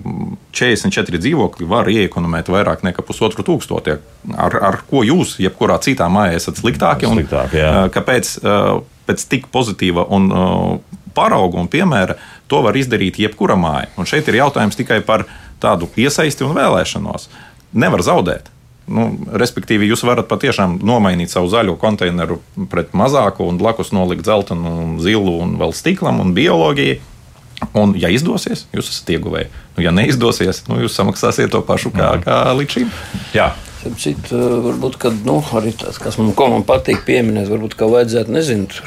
[0.57, 3.99] 44 dzīvokļi var iekonomēt vairāk nekā pusotru tūkstoti.
[4.37, 7.09] Ar, ar ko jūs, jebkurā citā mājā, esat sliktāki?
[7.11, 7.75] un, Sliktāki, jā.
[7.95, 8.33] Kāpēc
[9.11, 10.31] pēc tik pozitīva un
[11.17, 12.17] parauga un piemēra
[12.51, 13.91] to var izdarīt jebkura māja?
[13.99, 15.27] Un šeit ir jautājums tikai par
[15.61, 17.29] tādu iesaisti un vēlēšanos.
[17.77, 18.49] Nevar zaudēt.
[18.91, 19.07] Nu,
[19.39, 22.41] respektīvi, jūs varat patiešām nomainīt savu zaļo konteineru
[22.73, 26.99] pret mazāku un blakus nolikt zeltainu, un zilu un vēl stiklam un bioloģiju.
[27.77, 29.51] Un, ja izdosies, jūs esat ieguvēji.
[29.77, 32.95] Nu, ja neizdosies, nu, jūs samaksāsiet to pašu kā, kā līdz šim.
[33.37, 33.51] Jā.
[33.81, 38.83] Citu, varbūt, kad, nu, arī tas, kas man, man patīk pieminēt, varbūt, ka vajadzētu, nezinu,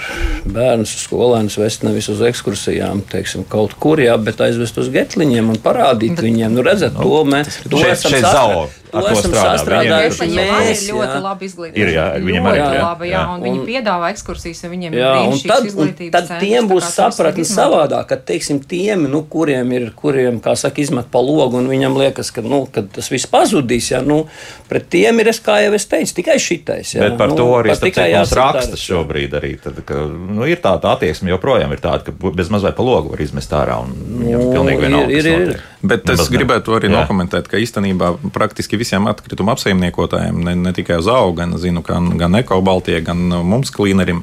[0.53, 5.61] bērnus, skolēnus vest nevis uz ekskursijām, teiksim, kaut kur, jā, bet aizvest uz getliņiem un
[5.63, 10.49] parādīt bet, viņiem, nu, redzēt, to mēs, to Šeit- esam ar to to sastrādājuši Viņiem
[10.53, 11.21] mēs, ir ļoti jā.
[11.23, 11.81] labi izglītība.
[11.83, 13.21] Ir, jā, viņiem arī, ļoti jā, labi, jā, jā.
[13.33, 16.27] un viņi Un- piedāvā ekskursijas, un viņiem ir Jā, un brīnišķīgs tad, un izglītības tad
[16.27, 20.81] centrs, tiem tā būs sapratni savādāk, ka, teiksim, tiem, nu, kuriem ir, kuriem, kā saka,
[20.83, 24.27] izmet pa logu, un viņam liekas, ka, nu, ka tas viss pazudīs, jā, nu,
[24.69, 27.01] pret tiem ir, es, kā jau es teicu, tikai šitais, jā.
[27.09, 29.33] Bet par nu, to arī tikai mums raksta šobrīd.
[29.33, 33.09] Arī, tad, ka, nu, ir tāda attieksme, joprojām ir tāda, ka bez mazliet pa logu
[33.15, 33.79] var izmest ārā.
[33.81, 35.11] un Viņam Nu, pilnīgi ir- vienalga.
[35.11, 35.61] ir- ir.
[35.83, 41.09] Bet es gribētu arī nokomentēt, ka īstenībā praktiski visiem atkrituma apsaimniekotājiem, ne, ne tikai uz
[41.11, 44.21] augu, gan, zinu, gan, gan Eko Baltijai, gan mums klīnerim.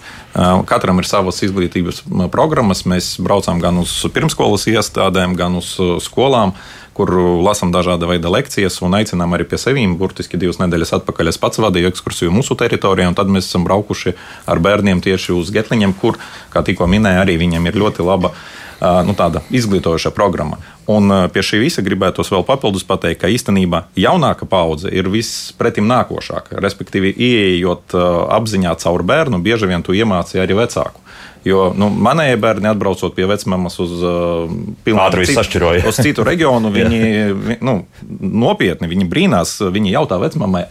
[0.70, 2.84] Katram ir savas izglītības programmas.
[2.88, 6.54] Mēs braucam gan uz pirmskolas iestādēm, gan uz skolām
[7.00, 9.94] kur lasām dažāda veida lekcijas un aicinām arī pie sevīm.
[9.96, 14.12] Burtiski divas nedēļas atpakaļ es pats vadīju ekskursiju mūsu teritorijā, un tad mēs esam braukuši
[14.50, 16.18] ar bērniem tieši uz Getliņiem, kur,
[16.52, 18.34] kā tikko minēja, arī viņiem ir ļoti laba
[18.80, 19.14] nu,
[19.50, 20.60] izglītojoša programma.
[20.90, 26.58] Un pie šī visa gribētos vēl papildus pateikt, ka īstenībā jaunāka paudze ir vispretim nākošāka.
[26.64, 27.94] Respektīvi, ieejot
[28.40, 31.04] apziņā caur bērnu, bieži vien tu iemācīji arī vecāku.
[31.44, 34.50] Jo nu, manējie bērni, atbraucot pie vecmāmas uz, uh,
[34.84, 37.78] citu, uz citu reģionu, viņi nu,
[38.20, 39.54] nopietni viņi brīnās.
[39.72, 40.66] Viņi jautā vecmāmai,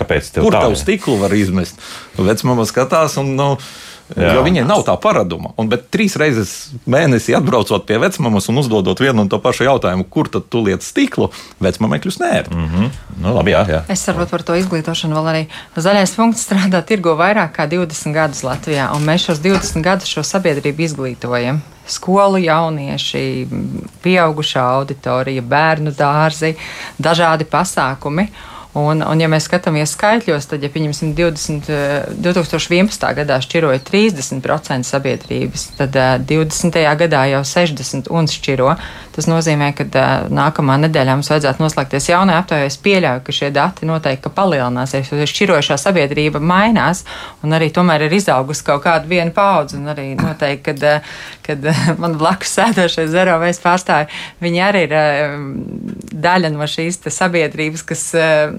[0.00, 0.64] kāpēc kur tā?
[0.64, 1.82] tavu stiklu var izmest.
[2.16, 3.34] Vecmāma skatās un.
[3.36, 3.50] Nu,
[4.12, 4.34] Jā.
[4.36, 5.54] Jo viņiem nav tā paraduma.
[5.60, 6.52] Un, bet trīs reizes
[6.90, 10.84] mēnesī atbraucot pie vecmāmas un uzdodot vienu un to pašu jautājumu, kur tad tu liec
[10.84, 11.30] stiklu,
[11.64, 12.54] vecmāmai kļūst nērti.
[12.54, 12.90] Mm -hmm.
[13.24, 13.82] nu, labi, jā, jā.
[13.88, 15.44] Es saprotu par to izglītošanu vēl arī.
[15.76, 20.22] Zaļais punkts strādā tirgo vairāk kā 20 gadus Latvijā, un mēs šos 20 gadus šo
[20.22, 23.46] sabiedrību izglītojam skolu jaunieši,
[24.02, 26.54] pieaugušā auditorija, bērnu dārzi,
[26.98, 28.28] dažādi pasākumi.
[28.74, 31.68] Un, un, ja mēs skatāmies skaitļos, tad, ja pieņemsim 20,
[32.24, 33.04] 2011.
[33.06, 35.94] Eh, gadā šķiroja 30% sabiedrības, tad
[36.26, 36.80] 20.
[36.82, 38.72] Eh, gadā jau 60% un šķiro.
[39.14, 42.66] Tas nozīmē, ka uh, nākamā nedēļā mums vajadzētu noslēgties jaunai aptaujai.
[42.66, 47.04] Es pieļauju, ka šie dati noteikti palielināsies, jo šķirošā sabiedrība mainās
[47.46, 49.78] un arī tomēr ir izaugusi kaut kāda viena paudze.
[49.78, 51.06] Un arī noteikti, kad,
[51.46, 51.70] kad
[52.02, 54.10] man blakus sēdošie zero veids pārstāvi,
[54.42, 54.96] viņi arī ir
[56.26, 58.08] daļa no šīs sabiedrības, kas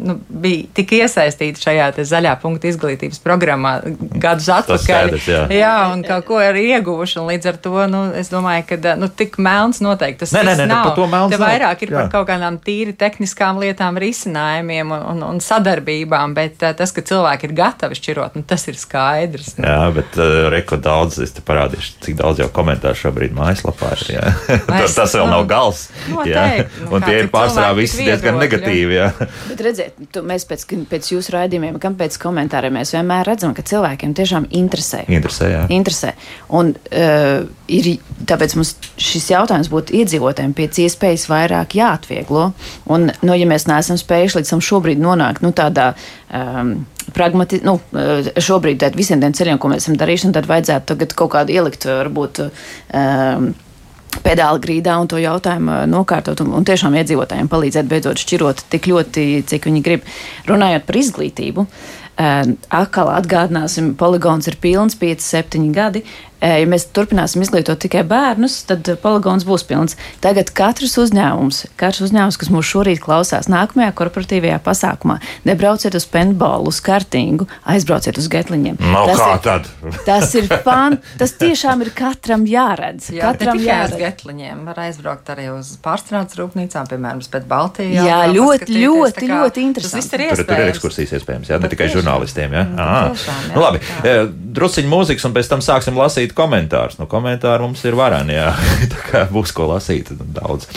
[0.06, 3.78] nu, bija tik iesaistīti šajā zaļā punkta izglītības programmā
[4.22, 4.84] gadus atpakaļ.
[4.86, 5.42] Skaidrs, jā.
[5.54, 7.24] jā, un kaut ko ir ieguvuši.
[7.26, 10.68] Līdz ar to nu, es domāju, ka nu, tik melns noteikti tas ne, nē, nē,
[10.70, 10.90] nav.
[10.90, 11.98] Par to melns Te vairāk ir Jā.
[11.98, 17.50] par kaut kādām tīri tehniskām lietām, risinājumiem un, un, un sadarbībām, bet tas, ka cilvēki
[17.50, 19.56] ir gatavi šķirot, nu, tas ir skaidrs.
[19.60, 19.68] Nu.
[19.68, 24.06] Jā, bet uh, reko daudz, es te parādīšu, cik daudz jau komentāru šobrīd mājaslapā ir.
[24.16, 24.34] Jā.
[24.96, 25.88] tas, vēl nav gals.
[26.12, 26.34] Noteikti.
[26.36, 26.90] Jā.
[26.92, 29.00] Un tie ir pārsvarā visi diezgan negatīvi.
[29.00, 29.12] Jā.
[29.50, 33.64] Bet redziet, tu, mēs pēc, pēc jūsu raidījumiem, kam pēc komentāriem, mēs vienmēr redzam, ka
[33.66, 35.04] cilvēkiem tiešām interesē.
[35.12, 35.62] Interesē, jā.
[35.76, 36.14] Interesē.
[36.58, 37.90] Un uh, ir,
[38.28, 42.50] tāpēc mums šis jautājums būtu iedzīvotājiem pēc iespējas vairāk jāatvieglo.
[42.92, 45.92] Un, nu, ja mēs neesam spējuši līdz tam šobrīd nonākt nu, tādā
[46.30, 46.78] um,
[47.16, 51.36] pragmati, nu, uh, šobrīd visiem tiem ceļiem, ko mēs esam darījuši, tad vajadzētu tagad kaut
[51.38, 52.48] kādu ielikt, varbūt.
[52.96, 53.54] Um,
[54.24, 58.90] pedāli grīdā un to jautājumu uh, nokārtot un, un tiešām iedzīvotājiem palīdzēt beidzot šķirot tik
[58.92, 60.08] ļoti, cik viņi grib.
[60.50, 62.42] Runājot par izglītību, uh,
[62.80, 66.06] atkal atgādināsim, poligons ir pilns 5-7 gadi.
[66.44, 69.96] Ja mēs turpināsim izglītot tikai bērnus, tad poligons būs pilns.
[70.22, 75.18] Tagad katrs uzņēmums, katrs uzņēmums, kas mūs šorīt klausās, nākamajā korporatīvajā pasākumā,
[75.48, 78.78] nebrauciet uz penbolu, uz kartingu, aizbrauciet uz getliņiem.
[78.82, 79.70] Nav tas kā ir, tad.
[80.06, 83.10] tas ir fan, tas tiešām ir katram jāredz.
[83.16, 83.96] Jā, katram jāredz.
[83.96, 88.06] uz getliņiem, var aizbraukt arī uz pārstrādes rūpnīcām, piemēram, pēc Baltijas.
[88.06, 89.96] Jā, ļoti, ļoti, ļoti interesanti.
[89.96, 90.74] Tas viss ir Tur, tur ir iespējams.
[90.76, 92.02] ekskursijas iespējams, jā, ne Nu, tikai tiešām.
[92.02, 92.54] žurnālistiem.
[92.56, 92.64] Jā.
[92.70, 93.02] Nu, Ā.
[93.14, 94.16] tiešām, jā, nu, labi, jā.
[94.60, 96.98] drusciņ mūzikas, un pēc tam sāksim lasīt komentārus.
[96.98, 98.50] Nu, komentāri mums ir varani, jā.
[98.94, 100.70] Tā kā būs ko lasīt daudz.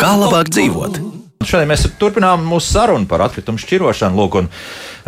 [0.00, 1.02] Kā labāk dzīvot?
[1.46, 4.18] Šodien mēs turpinām mūsu sarunu par atkritumu šķirošanu.
[4.18, 4.48] Lūk, un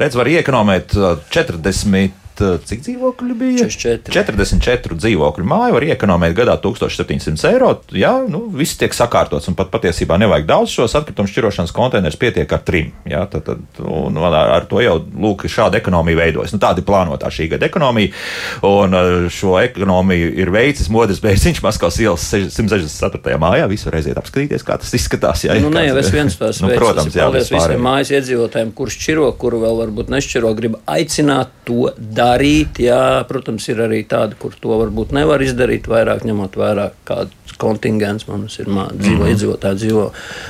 [0.01, 2.24] redz, var iekonomēt uh, 40.
[2.41, 3.69] Cik dzīvokļi bija?
[3.71, 4.15] 44.
[4.15, 7.71] 44 dzīvokļu māju var iekonomēt gadā 1700 eiro.
[7.95, 12.51] Jā, nu, viss tiek sakārtots, un pat patiesībā nevajag daudz šos atkritumu šķirošanas konteinerus, pietiek
[12.55, 12.93] ar trim.
[13.09, 16.55] Jā, tad, tad, un ar, ar to jau lūk, šāda ekonomija veidojas.
[16.55, 18.13] Nu, tāda ir plānotā šī gada ekonomija,
[18.67, 23.39] un uh, šo ekonomiju ir veicis Modris Bēziņš Maskavas ielas 164.
[23.41, 23.69] mājā.
[23.71, 25.47] Visi var aiziet apskatīties, kā tas izskatās.
[25.47, 28.11] Jā, Nu, ja ne jau es viens tās nu, veids, protams, jā, paldies visiem mājas
[28.19, 32.24] iedzīvotājiem, kurš šķiro, kuru vēl varbūt nešķiro, grib aicināt to darīt.
[32.81, 38.27] Jā, protams, ir arī tādi, kur to varbūt nevar izdarīt vairāk, ņemot vērā kāds kontingents
[38.29, 39.31] mums ir mā, dzīvo, Mhm.
[39.35, 40.05] iedzīvotāji dzīvo.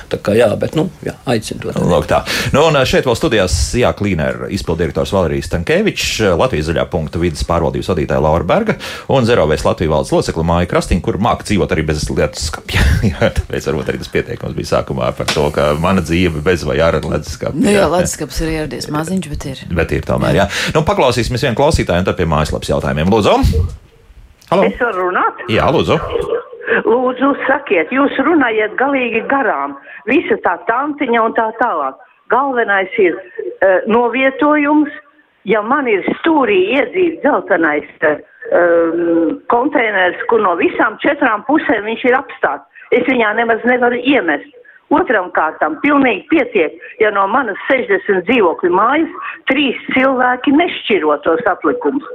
[0.09, 1.89] Tā kā jā, bet, nu, jā, aicinu to darīt.
[1.91, 2.23] Lūk, tā.
[2.53, 7.89] Nu, un šeit vēl studijās Jā, Klīnera izpildirektors Valerijas Tankēvičs, Latvijas zaļā punkta vidas pārvaldības
[7.91, 8.75] vadītāja Laura Berga
[9.09, 12.81] un Zerovēs Latvijas valdes locekla Māja Krastīna, kur māca dzīvot arī bez lietas skapja.
[13.11, 16.79] Jā, tāpēc varbūt arī tas pieteikums bija sākumā par to, ka mana dzīve bez vai
[16.79, 17.59] ar ledus skapja.
[17.59, 19.63] Nu, jā, Latvijas ir ieradies maziņš, bet ir.
[19.75, 20.47] Bet ir tomēr, jā.
[20.75, 23.09] Nu, paklausīsimies vienu klausītāju un tad pie mājaslapas jautājumiem.
[23.11, 23.35] Lūdzu!
[24.51, 24.63] Halo!
[24.69, 25.45] Es varu runāt?
[25.49, 26.44] Jā, lūdzu!
[26.83, 29.77] Lūdzu, sakiet, jūs runājat galīgi garām.
[30.09, 31.97] Visa tā tantiņa un tā tālāk.
[32.33, 34.91] Galvenais ir uh, novietojums.
[35.45, 38.17] Ja man ir stūrī iedzīts dzeltenais uh,
[38.51, 42.65] um, konteiners, kur no visām četrām pusēm viņš ir apstāts,
[42.97, 44.51] es viņā nemaz nevaru iemest.
[44.93, 52.05] Otram kārtam pilnīgi pietiek, ja no manas 60 dzīvokļu mājas trīs cilvēki nešķiro tos atlikumus.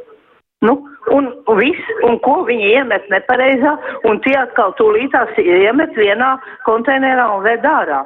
[0.61, 0.75] Nu,
[1.17, 3.77] un viss, un ko viņi iemet nepareizā,
[4.09, 6.35] un tie atkal tūlītās iemet vienā
[6.67, 8.03] konteinerā un ved ārā.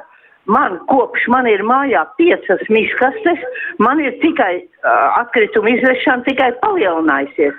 [0.47, 3.41] Man kopš man ir mājā piecas miskastes,
[3.81, 7.57] man ir tikai uh, atkrituma izvešana tikai palielinājusies.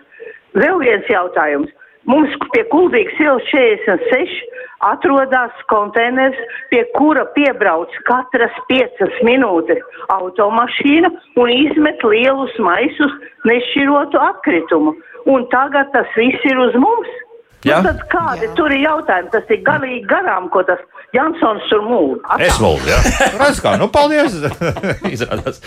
[0.57, 1.73] Vēl viens jautājums.
[2.07, 4.39] Mums pie Kuldīgas ielas 46
[4.85, 6.39] atrodas konteiners,
[6.71, 13.12] pie kura piebrauc katras piecas minūtes automašīna un izmet lielus maisus
[13.49, 14.97] nešķirotu atkritumu.
[15.27, 17.15] Un tagad tas viss ir uz mums.
[17.67, 17.81] Jā.
[17.83, 18.53] Nu, tad kādi Jā.
[18.55, 19.31] tur ir jautājumi?
[19.33, 20.83] Tas ir galīgi garām, ko tas
[21.17, 22.12] Jansons tur mūl.
[22.43, 22.99] Es mūlu, jā.
[23.41, 24.37] Redz kā, nu paldies.
[25.15, 25.62] Izrādās.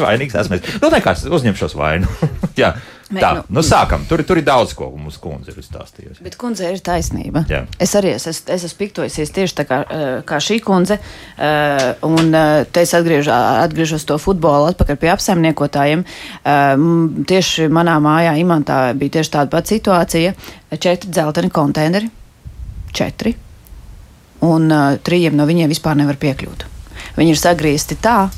[0.00, 0.78] Vainīgs esmu es.
[0.80, 2.08] Nu, nekas, uzņemšos vainu.
[2.56, 2.74] Jā.
[3.10, 4.04] Nē, Tā, nu- nu sākam.
[4.06, 6.22] Tur, tur ir daudz ko mums kundze ir izstāstījusi.
[6.22, 7.42] Bet kundze ir taisnība.
[7.50, 7.64] Jā.
[7.82, 11.00] Es arī es, es, es esmu piktojusies tieši tā kā, eh, kā šī kundze.
[11.36, 16.04] eh, Un eh, te es atgriežu, atgriežos to futbolu atpakaļ pie apsaimniekotājiem.
[17.26, 20.34] Tieši manā mājā Imantā bija tieši tāda pati situācija.
[20.78, 22.10] Četri dzelteni konteineri.
[22.92, 23.34] Četri.
[24.46, 24.68] Un
[25.04, 26.62] trījiem no viņiem vispār nevar piekļūt.
[27.18, 28.30] Viņi ir sagriezti tā,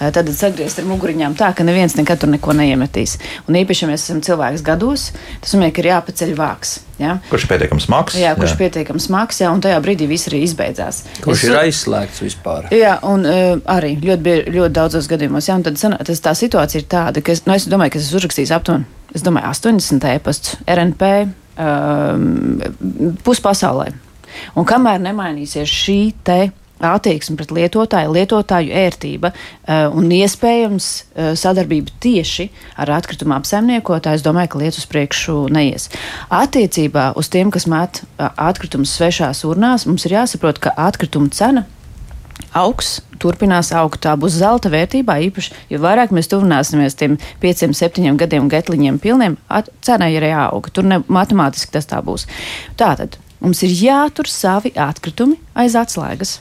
[0.00, 3.18] Tad sagriezti ar muguriņām tā, ka neviens nekad tur neko neiemetīs.
[3.48, 5.10] Un īpaši, ja mēs esam cilvēks gados,
[5.42, 6.78] tas nozīmē, ka ir jāpaceļ vāks.
[7.00, 7.18] Ja?
[7.28, 8.16] Kurš ir pietiekams smags?
[8.20, 11.02] Jā, kurš ir pietiekami smags, jā, un tajā brīdī viss arī izbeidzās.
[11.24, 12.70] Kurš Es- ir aizslēgts vispār?
[12.72, 15.48] Jā, un uh, arī ļoti, bie- ļoti daudzos gadījumos.
[15.48, 18.00] Jā, un tad sanā, tas, tā situācija ir tāda, ka es, nu, es domāju, ka
[18.00, 21.06] es esmu uzrakstījis aptuveni es domāju, 80 e-pastus RNP
[21.58, 22.60] um,
[23.26, 23.90] puspasaulē.
[24.54, 26.38] Un kamēr nemainīsies šī te
[26.80, 34.26] attieksme pret lietotāju, lietotāju ērtība uh, un iespējams uh, sadarbība tieši ar atkrituma apsaimniekotāju, es
[34.26, 35.90] domāju, ka lietas uz priekšu neies.
[36.32, 41.66] Attiecībā uz tiem, kas met uh, atkritumus svešās urnās, mums ir jāsaprot, ka atkrituma cena
[42.56, 44.00] augs, turpinās augt.
[44.04, 49.38] Tā būs zelta vērtībā, īpaši, jo vairāk mēs tuvināsimies tiem pieciem, septiņiem gadiem getliņiem pilniem,
[49.48, 50.72] at, cenai arī auga.
[50.74, 52.26] Tur ne, matemātiski tas tā būs.
[52.80, 56.40] Tātad mums ir jātur savi atkritumi aiz atslēgas.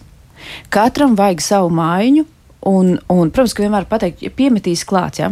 [0.73, 2.25] Katram vajag savu mājiņu.
[2.69, 5.29] Un, un, protams, ka vienmēr pateikt, ja piemetīs klāt, ja?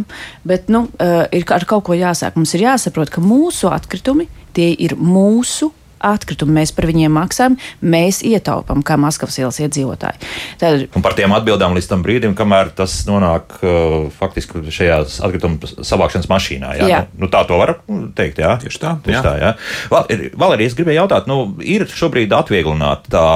[0.48, 2.38] bet nu, uh, ir ar kaut ko jāsāk.
[2.40, 4.24] Mums ir jāsaprot, ka mūsu atkritumi
[4.56, 5.68] tie ir mūsu
[6.04, 6.58] atkritumi.
[6.60, 10.20] Mēs par viņiem maksājam, mēs ietaupām kā Maskavas ielas iedzīvotāji.
[10.60, 15.70] Tad Un par tiem atbildām līdz tam brīdim, kamēr tas nonāk uh, faktiski šajā atkrituma
[15.86, 16.72] savākšanas mašīnā.
[16.80, 16.88] Jā?
[16.90, 17.00] Jā.
[17.14, 17.76] Nu, nu, tā to var
[18.18, 18.40] teikt.
[18.42, 18.56] Jā?
[18.62, 19.24] Tieši tā, Tieši jā.
[19.24, 19.52] tā jā.
[19.92, 20.08] Val,
[20.44, 23.26] Valērija, es gribēju jautāt, nu, ir šobrīd atvieglināta tā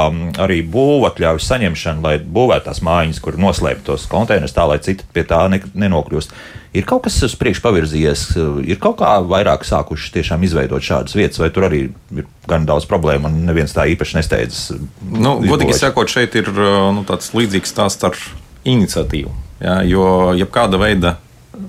[0.42, 5.27] arī būvatļauju saņemšana, lai būvētu tās mājiņas, kur noslēpt tos konteinerus tā, lai citi pie
[5.29, 6.35] tā ne, nenokļūst.
[6.72, 8.20] Ir kaut kas uz priekšu pavirzījies,
[8.64, 11.82] ir kaut kā vairāk sākuši tiešām izveidot šādas vietas, vai tur arī
[12.16, 14.78] ir gan daudz problēmu un neviens tā īpaši nesteidzas.
[15.04, 18.16] Nu, godīgi sakot, šeit ir uh, nu, tāds līdzīgs stāsts ar
[18.64, 19.35] iniciatīvu.
[19.62, 20.06] Jā, jo
[20.38, 21.16] jebkāda veida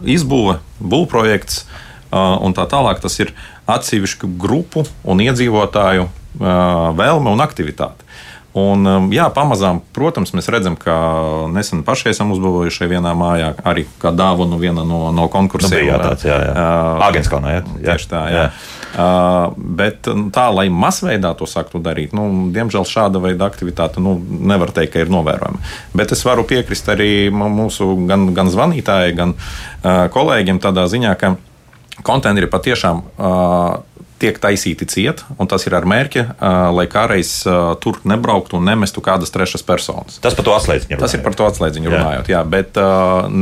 [0.08, 3.36] izbūve, būvprojekts uh, un tā tālāk, tas ir
[3.68, 6.08] atsevišķu grupu un iedzīvotāju
[6.40, 8.03] vēlme un aktivitāte.
[8.54, 10.94] Un, um, jā, pamazām, protams, mēs redzam, ka
[11.50, 15.80] nesen paši esam uzbūvējuši vienā mājā arī kā dāvanu viena no, no Nu, konkursiem.
[15.80, 16.36] bija jā, tāds, jā.
[16.52, 17.00] Uh,
[17.50, 17.64] jā.
[17.82, 17.96] jā.
[17.96, 18.44] Tieši tā, jā.
[18.44, 18.52] jā.
[18.94, 24.14] Uh, bet nu, tā, lai masveidā to sāktu darīt, nu, diemžēl šāda veida aktivitāte nu,
[24.22, 25.58] nevar teikt, ka ir novērojama.
[25.98, 31.34] Bet es varu piekrist arī mūsu gan, gan zvanītājai, gan uh, kolēģiem tādā ziņā, ka
[32.06, 33.82] konteineri patiešām uh,
[34.24, 36.24] tiek taisīti ciet, un tas ir ar mērķi,
[36.78, 37.34] lai kādreiz
[37.84, 40.18] tur nebrauktu un nemestu kādas trešas personas.
[40.24, 41.00] Tas par to atslēdziņu.
[41.02, 41.94] Tas ir par to atslēdziņu Jā.
[41.98, 42.32] runājot.
[42.32, 42.80] Jā, bet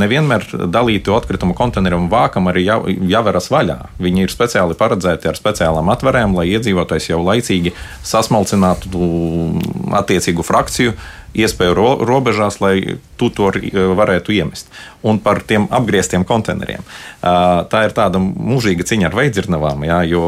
[0.02, 2.80] nevienmēr dalītu atkritumu konteineru un vākam arī jā,
[3.14, 3.78] jāveras vaļā.
[4.02, 10.94] Viņi ir speciāli paredzēti ar speciālām atvērēm, lai iedzīvotājs jau laicīgi sasmalcinātu tu- attiecīgu frakciju.
[11.32, 14.68] Iespēju ro robežās, lai tu to uh, varētu iemest.
[15.02, 16.84] Un par tiem apgrieztiem konteineriem.
[17.22, 20.22] Uh, Tā ir tāda mūžīga cīņa ar veidzirnavām, jā, jo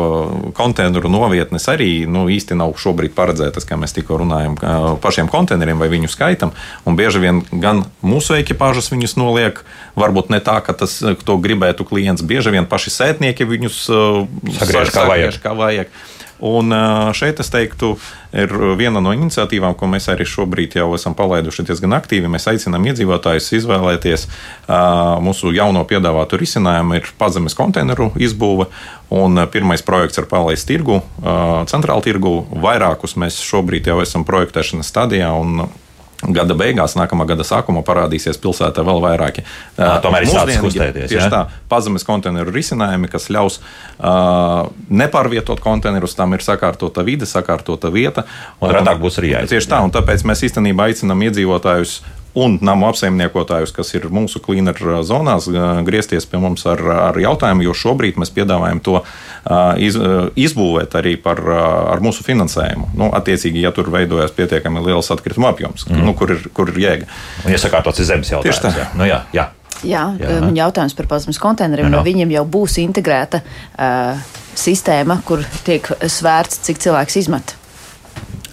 [0.56, 5.80] konteineru novietnes arī nu, īsti nav šobrīd paredzētas, kā mēs tikko runājam, uh, pašiem konteineriem
[5.82, 6.54] vai viņu skaitam.
[6.88, 9.60] Un bieži vien gan mūsu ekipāžas viņus noliek,
[9.98, 12.24] varbūt ne tā, ka tas, to gribētu klients.
[12.24, 13.84] Bieži vien paši sētnieki viņus
[14.58, 15.40] Sagriež kā vajag.
[15.42, 15.92] Kā vajag.
[16.42, 16.74] Un
[17.14, 17.92] šeit es teiktu,
[18.34, 22.30] ir viena no iniciatīvām, ko mēs arī šobrīd jau esam palaiduši diezgan aktīvi.
[22.30, 24.26] Mēs aicinām iedzīvotājus izvēlēties
[25.22, 28.66] mūsu jauno piedāvātu risinājumu, ir pazemes konteineru izbūve.
[29.14, 30.98] Un pirmais projekts ir palaists tirgu,
[31.70, 32.40] centrāla tirgu.
[32.50, 35.30] Vairākus mēs šobrīd jau esam projektēšanas stadijā.
[35.38, 35.68] Un,
[36.22, 39.44] Gada beigās, nākamā gada sākumā parādīsies pilsētā vēl vairāki.
[39.76, 41.30] Ā, tomēr ir sācis kustēties, Tieši ja?
[41.32, 48.24] tā, pazemes konteineru risinājumi, kas ļaus uh, nepārvietot konteinerus, tam ir sakārtota vide, sakārtota vieta.
[48.62, 51.98] Un retāk būs arī jāiziet, Tieši tā, un tāpēc mēs īstenībā aicinām iedzīvotājus.
[52.34, 57.62] Un namu apsaimniekotājus, kas ir mūsu klīneru zonās, ā, griezties pie mums ar, ar jautājumu,
[57.68, 59.00] jo šobrīd mēs piedāvājam to
[59.78, 59.98] iz,
[60.40, 61.40] izbūvēt arī par,
[61.94, 62.90] ar mūsu finansējumu.
[62.98, 66.04] Nu, attiecīgi, ja tur veidojas pietiekami liels atkrituma apjoms, mm.
[66.06, 67.10] nu, kur, ir, kur ir jēga.
[67.44, 68.62] Un iesakārtots ir zemes jautājums.
[68.62, 68.74] Tieši tā.
[68.82, 68.88] jā.
[68.98, 69.50] Nu, jā, jā.
[69.84, 70.38] Jā, Jā.
[70.38, 70.52] jā.
[70.56, 71.90] jautājums par plasmas konteineriem.
[71.90, 71.92] Jā.
[71.92, 74.22] No viņiem jau būs integrēta uh,
[74.56, 77.56] sistēma, kur tiek svērts, cik cilvēks izmet.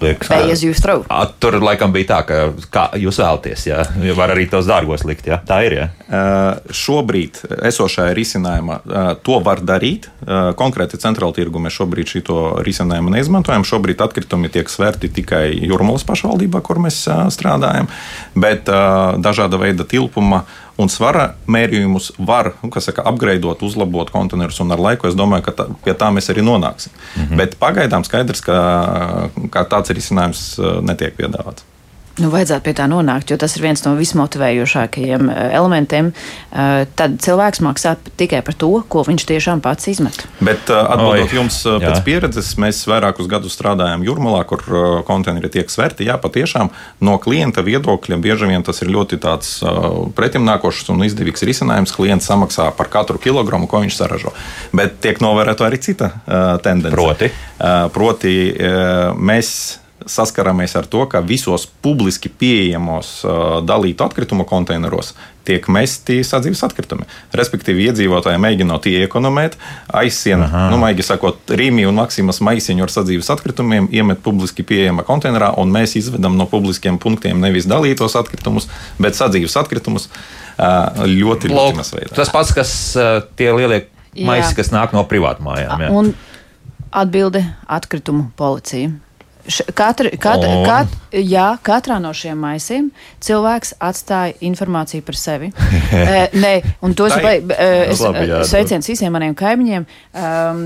[0.01, 1.03] Liekas, Pay as you throw.
[1.09, 2.39] A, Tur laikam bija tā, ka
[2.73, 3.83] kā jūs vēlaties, jā,
[4.17, 5.27] var arī tos dārgos likt.
[5.29, 5.37] Jā.
[5.47, 5.77] Tā ir.
[5.77, 5.87] Jā.
[6.07, 10.09] Uh, Šobrīd esošajā risinājumā uh, to var darīt.
[10.25, 13.67] Uh, Konkrēti centrāla tirgu mēs šobrīd šo risinājumu neizmantojam.
[13.67, 17.89] Šobrīd atkritumi tiek svērti tikai Jurmalas pašvaldībā, kur mēs uh, strādājam,
[18.35, 20.45] bet uh, dažāda veida tilpuma
[20.77, 24.59] un svara mērījumus var nu, kas saka, apgraidot, uzlabot konteinerus.
[24.63, 26.91] Un ar laiku es domāju, ka tā, pie tā mēs arī nonāksim.
[26.91, 27.37] Mm -hmm.
[27.37, 31.63] Bet pagaidām skaidrs, ka, ka tāds risinājums uh, netiek piedāvāts.
[32.19, 36.11] Nu, vajadzētu pie tā nonākt, jo tas ir viens no vismotivējošākajiem eh, elementiem.
[36.11, 40.25] Eh, Tad cilvēks maksā tikai par to, ko viņš tiešām pats izmet.
[40.43, 42.03] Bet uh, atbildot Oi, jums uh, pēc jā.
[42.05, 44.63] pieredzes, mēs vairākus gadus strādājam Jurmalā, kur
[45.07, 46.09] konteineri tiek sverti.
[46.09, 46.71] Jā, patiešām
[47.05, 49.53] no klienta viedokļa bieži vien tas ir ļoti tāds
[50.17, 51.95] pretimnākošs un izdevīgs risinājums.
[51.95, 54.33] Klients samaksā par katru kilogramu, ko viņš saražo.
[54.75, 56.11] Bet tiek novērtēta arī cita
[56.63, 56.93] tendence.
[56.95, 57.31] Proti?
[57.95, 58.35] Proti
[59.21, 65.13] mēs saskaramies ar to, ka visos publiski pieejamos uh, dalītu atkritumu konteineros
[65.47, 67.07] tiek mesti sadzīves atkritumi.
[67.37, 69.57] Respektīvi, iedzīvotāji mēģinot iekonomēt,
[70.01, 75.53] aizsien, nu, maigi sakot, Rīmi un Maksimas maisiņu ar sadzīves atkritumiem, iemet publiski pieejamā konteinerā,
[75.61, 78.69] un mēs izvedam no publiskiem punktiem nevis dalītos atkritumus,
[79.01, 82.13] bet sadzīves atkritumus uh, ļoti, Lūk, masveidā.
[82.21, 83.87] tas pats, kas uh, tie lielie
[84.21, 86.13] maisi, kas nāk no privātmājām.
[86.91, 87.45] atbilde-
[87.79, 88.91] atkritumu policija.
[89.73, 90.61] Katru, kat, O.
[90.65, 92.89] kat, jā, katrā no šiem maisiem
[93.23, 95.51] cilvēks atstāja informāciju par sevi.
[95.91, 96.53] e, nē,
[96.85, 97.53] un to es, Tā vai, ir.
[97.55, 99.87] e, es Labi, jā, e, sveiciens visiem maniem kaimiņiem.
[100.13, 100.65] Um,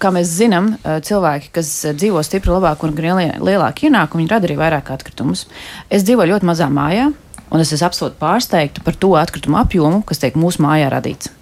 [0.00, 0.72] kā mēs zinām,
[1.06, 5.46] cilvēki, kas dzīvo stipri labāk un ir lielāki ienākumi, viņi rada arī vairāk atkritumus.
[5.90, 7.10] Es dzīvoju ļoti mazā mājā.
[7.50, 11.32] Un es esmu absolūti pārsteigta par to atkritumu apjomu, kas tiek mūsu mājā radīts.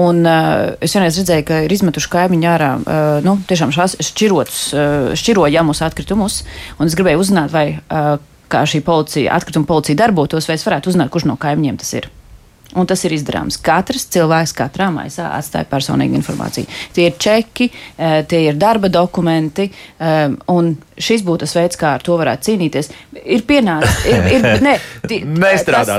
[0.00, 4.62] Un, uh, es vienreiz redzēju, ka ir izmetuši kaimiņu ārā uh, nu, tiešām šās šķirotus,
[4.72, 6.40] uh, šķirojamus atkritumus.
[6.80, 8.16] Es gribēju uzzināt, vai uh,
[8.48, 12.08] šī policija, atkrituma policija darbotos, vai es varētu uzzināt, kurš no kaimiņiem tas ir.
[12.74, 13.58] Un tas ir izdarāms.
[13.60, 16.64] Katrs cilvēks katrā maisā atstāja personīgu informāciju.
[16.96, 17.66] Tie ir čeki,
[17.98, 19.66] eh, tie ir darba dokumenti,
[20.00, 22.88] eh, un šis būtu tas veids, kā ar to varētu cīnīties.
[23.24, 25.20] Ir pienācis, ir, ir, ne, ti-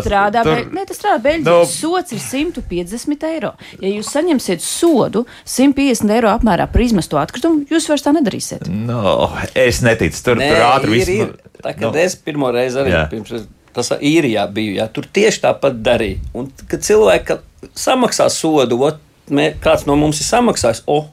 [0.02, 1.46] strādā, Tur- ne, tas strādā Beļģijā.
[1.46, 1.66] Nu- No...
[1.70, 3.54] Sots ir 150 eiro.
[3.80, 8.66] Ja jūs saņemsiet sodu 150 eiro apmērā par izmesto atkritumu, jūs vairs tā nedarīsiet.
[8.68, 10.24] No, es neticu.
[10.24, 11.36] Tur, Nē, tur ātri viss ir.
[11.64, 13.04] Tā kā nu, es pirmo reizi arī Jā.
[13.12, 16.22] pirms es- tas īrijā biju, jā, tur tieši tāpat darīja.
[16.38, 17.40] Un kad cilvēki
[17.80, 19.02] samaksā sodu, ot,
[19.34, 21.04] mē, kāds no mums ir samaksājis, o,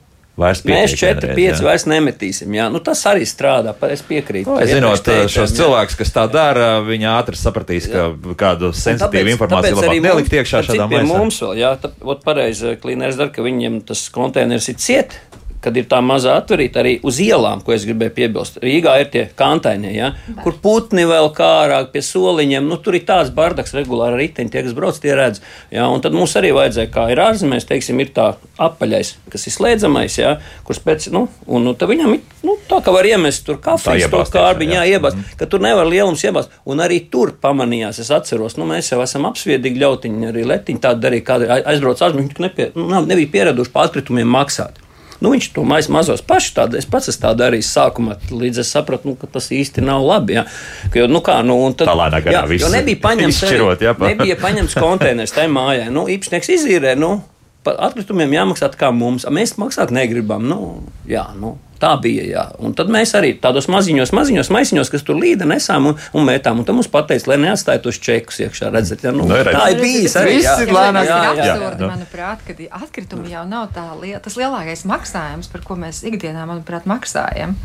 [0.41, 1.65] Vairs mēs pietiek 4, vienreiz, 5 jā.
[1.67, 2.55] vairs nemetīsim.
[2.57, 2.69] Jā.
[2.73, 4.49] Nu, tas arī strādā, es piekrītu.
[4.49, 5.57] Nu, par Zinot teiktajām, šos jā.
[5.59, 8.07] cilvēkus, kas tā dara, viņi ātri sapratīs, ka
[8.41, 11.09] kādu sensitīvu informāciju tāpēc labāk nelikt iekšā šādā maisā.
[11.11, 11.93] Mums vēl, jā, tā,
[12.25, 15.19] pareizi klīnērs dara, ka viņiem tas konteiners ir ciet.
[15.61, 18.59] Kad ir tā mazā atverīta arī uz ielām, ko es gribēju piebilst.
[18.65, 22.65] Rīgā ir tie kantainie, ja, kur putni vēl kārāk pie soliņiem.
[22.65, 25.43] Nu, tur ir tāds bardaks regulāri riteņi, tie, kas brauc, tie redz.
[25.75, 28.31] Ja, un tad mums arī vajadzēja, kā ir ārzemēs, teiksim, ir tā
[28.61, 30.35] apaļais, kas ir slēdzamais, ja,
[30.69, 34.25] kurš pēc, nu, un nu, viņam ir, nu, tā kā var iemest tur kafijas, to
[34.25, 36.53] iekšā, jā, iebāzt, ka tur nevar lielums iebāzt.
[36.69, 41.05] Un arī tur pamanījās, es atceros, nu, mēs jau esam apsviedīgi ļautiņi, arī letiņi tādi
[41.07, 44.80] darīja, kādi aizbrauc ārzemēs, viņi nepie, nu, nebija pieraduši par atkritumiem maksāt.
[45.21, 48.71] Nu, viņš to maisu mazos pašus tādu, es pats esmu tā darījis sākumā, līdz es
[48.73, 50.39] sapratu, nu, ka tas īsti nav labi.
[50.39, 50.47] Jā.
[50.89, 53.93] Ka, jo, nu, kā, nu, tad, Tā lēnā garā viss jo nebija paņemts, izšķirot, jā,
[53.99, 55.91] pa- nebija paņemts konteiners tajā mājā.
[55.93, 57.19] Nu, īpašnieks izīrē, nu,
[57.67, 60.47] par atkritumiem jāmaksā tā kā mums, a mēs maksāt negribam.
[60.49, 60.61] Nu,
[61.09, 62.25] jā, nu, Tā bija.
[62.29, 62.43] Jā.
[62.61, 66.61] Un tad mēs arī tādos maziņos, maziņos maisiņos, kas tur līda, nesām un, un mētām.
[66.61, 68.69] Un tad mums pateica, lai neatstāj tos čekus iekšā.
[68.75, 69.57] Redzat, ja, nu, Nu, redz.
[69.57, 70.37] tā ir bijis arī.
[70.45, 70.59] Jā.
[70.61, 71.09] ir Tas lēnāk.
[71.09, 71.71] Jā, jā, jā.
[71.81, 71.89] nu.
[71.89, 76.85] manuprāt, ka atkritumi jau nav tā liela, tas lielākais maksājums, par ko mēs ikdienā, manuprāt,
[76.91, 77.57] maksājam.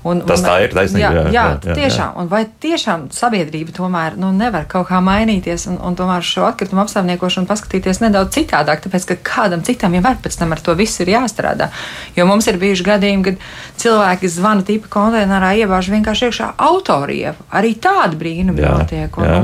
[0.00, 2.14] Un, Tas un, tā ir taisnība, Jā, jā, jā, jā, jā, jā, tiešām.
[2.22, 6.80] Un vai tiešām sabiedrība tomēr nu, nevar kaut kā mainīties un, un tomēr šo atkritumu
[6.86, 11.04] apsaimniekošanu paskatīties nedaudz citādāk, tāpēc ka kādam citam jau var pēc tam ar to visu
[11.04, 11.68] ir jāstrādā.
[12.16, 13.48] Jo mums ir bijuši gadījumi, kad
[13.84, 17.50] cilvēki zvana tipa konteinerā iebāž vienkārši iekšā autorievu.
[17.60, 19.20] Arī tādi brīnumi Jā, notiek.
[19.20, 19.42] Un, jā.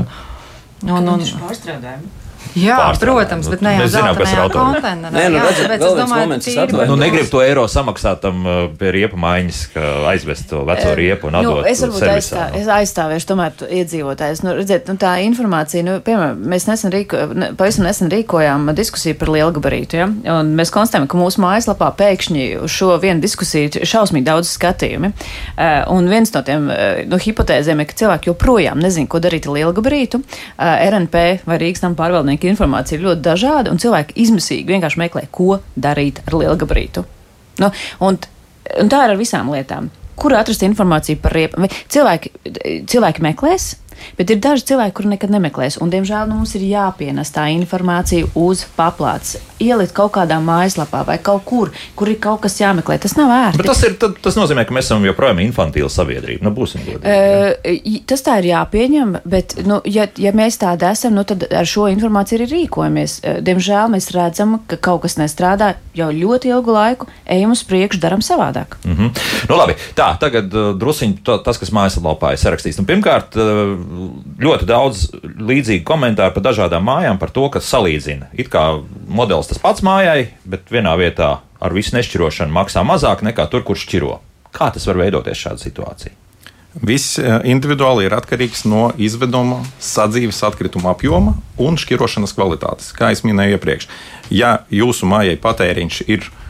[0.89, 2.26] un, un, un, pārstrādājumi.
[2.55, 5.11] Jā, protams, bet jau Mēs zinām, kas ir konteinerā.
[5.11, 6.89] Nē, nu, Jā, redziet, tāpēc vēl es domāju, moments, es atvainojos.
[6.89, 9.81] Nu, negribu to- eiro samaksāt tam uh, pie riepa maiņas, ka
[10.11, 12.15] aizvest to veco riepu un Nu, atdot es varbūt servisā.
[12.17, 14.43] aizstā, es aizstāvēšu tomēr iedzīvotājus.
[14.43, 19.17] Nu, redziet, nu, tā informācija, nu, piemēram, mēs nesen, rīko, ne, pavisam nesen rīkojām diskusiju
[19.19, 20.07] par lielgabarītu, ja?
[20.37, 25.11] un mēs konstatējam, ka mūsu mājaslapā pēkšņi uz šo vienu diskusiju ir šausmīgi daudz skatījumi.
[25.57, 26.69] Uh, un viens no tiem
[27.07, 30.21] nu, hipotēzēm ir, ka cilvēki joprojām nezina, ko darīt ar lielgabarītu.
[30.21, 31.95] Uh, RNP vai Rīgas tam
[32.37, 37.03] pārvaldnieka informācija ir ļoti dažāda, un cilvēki izmisīgi vienkārši meklē, ko darīt ar lielgabarītu.
[37.59, 38.17] Nu, un,
[38.79, 39.89] un tā ir ar visām lietām.
[40.17, 41.59] Kur atrast informāciju par riepu?
[41.61, 42.31] Vai Cilvēki,
[42.89, 43.77] cilvēki meklēs,
[44.17, 45.79] bet ir daži cilvēki, kuri nekad nemeklēs.
[45.81, 49.37] Un, diemžēl nu, mums ir jāpienes tā informācija uz paplātes.
[49.63, 52.99] Ielikt kaut kādā mājaslapā vai kaut kur, kur ir kaut kas jāmeklē.
[53.01, 53.61] Tas nav ērti.
[53.61, 56.45] Bet tas, ir, tad, tas nozīmē, ka mēs esam joprojām infantīla sabiedrība.
[56.45, 57.09] Nu, būsim godīgi.
[57.09, 61.67] Uh, tas tā ir jāpieņem, bet, nu, ja, ja mēs tādi esam, nu, tad ar
[61.67, 63.19] šo informāciju arī rīkojamies.
[63.47, 68.21] Diemžēl mēs redzam, ka kaut kas nestrādā jau ļoti ilgu laiku, ejam uz priekšu, darām
[68.25, 68.77] savādāk.
[68.83, 69.23] Mm -hmm.
[69.49, 72.79] nu, labi, tā, tagad uh, druskuļi tas, kas mājaslapā ir sarakstīts.
[72.79, 73.73] Nu, pirmkārt, uh,
[74.41, 78.29] ļoti daudz līdzīgu komentāru par dažādām mājām, par to, kas salīdzina.
[78.37, 78.63] It kā
[79.07, 83.79] modelis tas pats mājai, bet vienā vietā ar visu nešķirošanu maksā mazāk nekā tur, kur
[83.79, 84.19] šķiro.
[84.55, 86.15] Kā tas var veidoties šāda situācija?
[86.77, 91.33] Viss eh, individuāli ir atkarīgs no izveduma, sadzīves atkrituma apjoma
[91.63, 92.91] un šķirošanas kvalitātes.
[92.93, 93.87] Kā jau minēju iepriekš,
[94.29, 96.43] ja jūsu mājai patēriņš ir uh,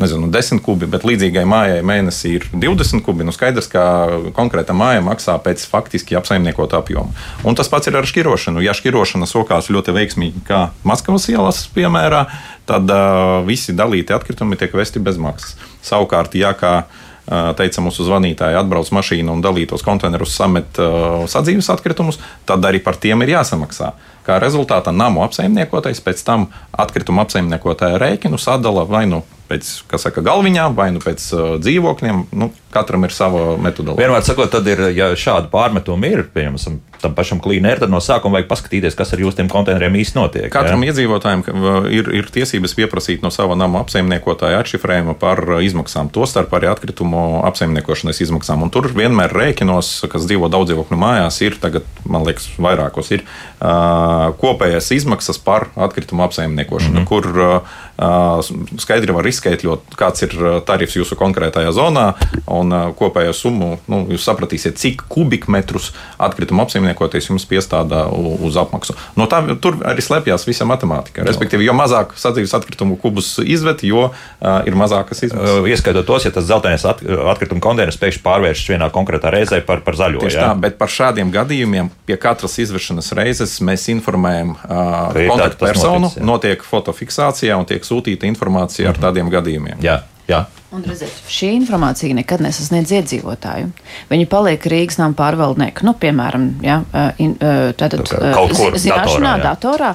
[0.00, 3.82] nezinu, 10 kubi, bet līdzīgai mājai mēnesī ir 20 kubi, nu skaidrs, ka
[4.36, 7.14] konkrēta māja maksā pēc faktiski apsaimniekota apjoma.
[7.46, 8.64] Un tas pats ir ar šķirošanu.
[8.64, 12.24] Ja šķirošana sokās ļoti veiksmīgi, kā Maskavas ielas piemērā,
[12.70, 15.54] tad uh, visi dalīti atkritumi tiek vesti bez maksas.
[15.86, 16.74] Savukārt, ja kā
[17.30, 22.18] teica mūsu zvanītāji, atbrauc mašīna un dalītos konteinerus samet uh, sadzīves atkritumus,
[22.48, 23.92] tad arī par tiem ir jāsamaksā.
[24.26, 30.22] Kā rezultātā namu apsaimniekotais pēc tam atkrituma apsaimniekotāja rēķinu sadala vai nu pēc, kā saka,
[30.24, 32.26] galviņām, vai nu pēc uh, dzīvokļiem.
[32.38, 34.06] Nu, katram ir sava metodoloģija.
[34.06, 38.38] Vienmēr sakot, tad ir, ja šādi pārmetumi ir, piemēram, tam pašam klīnēram, tad no sākuma
[38.38, 40.46] vajag paskatīties, kas ar jūsu tiem konteineriem īsti notiek.
[40.52, 40.92] Katram ja?
[40.92, 41.54] iedzīvotājam ka,
[41.90, 47.42] ir, ir tiesības pieprasīt no sava nama apsaimniekotāja atšifrējumu par uh, izmaksām, tostarp arī atkritumu
[47.48, 48.62] apsaimniekošanas izmaksām.
[48.66, 53.24] Un tur vienmēr rēķinos, kas dzīvo daudz dzīvokļu mājās, ir tagad, man liekas, vairākos ir
[53.24, 57.08] uh, kopējās izmaksas par atkritumu apsaimniekošanu, mm -hmm.
[57.10, 57.80] kur uh,
[58.80, 60.32] skaidri var izskaidrot, kāds ir
[60.66, 62.06] tarifs jūsu konkrētajā zonā
[62.48, 63.74] un uh, kopējo summu.
[63.90, 65.90] Nu, jūs sapratīsiet, cik kubikmetrus
[66.20, 68.96] atkritumu apsaimniekoties jums piestādā uz apmaksu.
[69.20, 71.26] No tā tur arī slēpjas visa matemātika.
[71.28, 74.14] Respektīvi, jo mazāk sadzīves atkritumu kubus izvet, jo uh,
[74.64, 75.60] ir mazākas izmaksas.
[75.60, 79.84] Uh, ieskaitot tos, ja tas zeltainais at, atkrituma konteiners pēkšņi pārvēršas vienā konkrētā reizē par,
[79.84, 80.24] par zaļo.
[80.24, 80.48] Tieši jā?
[80.48, 87.60] tā, bet par šādiem gadījumiem pie katras izvešanas reizes mēs informējam uh, kontaktpersonu, notiek fotofiksācija
[87.60, 89.82] un tiek sūtīta informācija ar tādiem gadījumiem.
[89.84, 90.46] Jā, jā.
[90.70, 93.72] Un, redziet, šī informācija nekad nesasniedz iedzīvotāju.
[94.06, 95.82] Viņi paliek Rīgas nama pārvaldnieki.
[95.82, 96.76] Nu, piemēram, ja,
[97.18, 97.32] in,
[97.74, 99.40] tātad, Tā kaut kur zināšanā, datorā, jā.
[99.48, 99.88] datorā.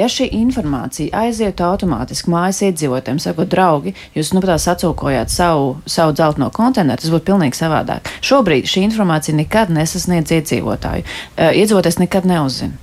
[0.00, 6.16] Ja šī informācija aizietu automātiski mājas iedzīvotājiem, sakot, draugi, jūs nu pat sacūkojāt savu, savu
[6.16, 8.08] dzelteno konteineru, tas būtu pilnīgi savādāk.
[8.24, 11.04] Šobrīd šī informācija nekad nesasniedz iedzīvotāju.
[11.52, 12.80] Iedzīvotājs nekad neuzzina.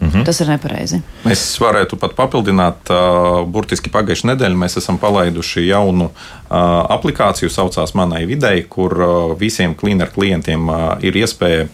[0.00, 0.24] Mm -hmm.
[0.24, 1.00] Tas ir nepareizi.
[1.24, 6.56] Es varētu pat papildināt, uh, burtiski pagājušajā nedēļā mēs esam palaiduši jaunu uh,
[6.88, 10.68] aplikāciju, saucās Manai videi, kur uh, visiem cleaner klientiem
[11.00, 11.66] ir iespēja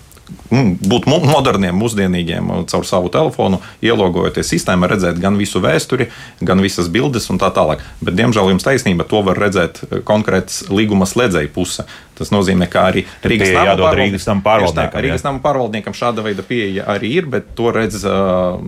[0.50, 6.08] būt mu- moderniem, mūsdienīgiem uh, caur savu telefonu, ielogojoties sistēmā, redzēt gan visu vēsturi,
[6.40, 7.84] gan visas bildes un tā tālāk.
[8.00, 11.86] Bet, diemžēl, jums taisnība, to var redzēt uh, konkrēts līguma slēdzēja puse.
[12.14, 15.02] Tas nozīmē, ka arī Rīgas nama jādod Rīgas nama pārvaldniekam, jā.
[15.08, 18.60] Rīgas nama pārvaldniekam šāda veida pieeja arī ir, bet to redz uh,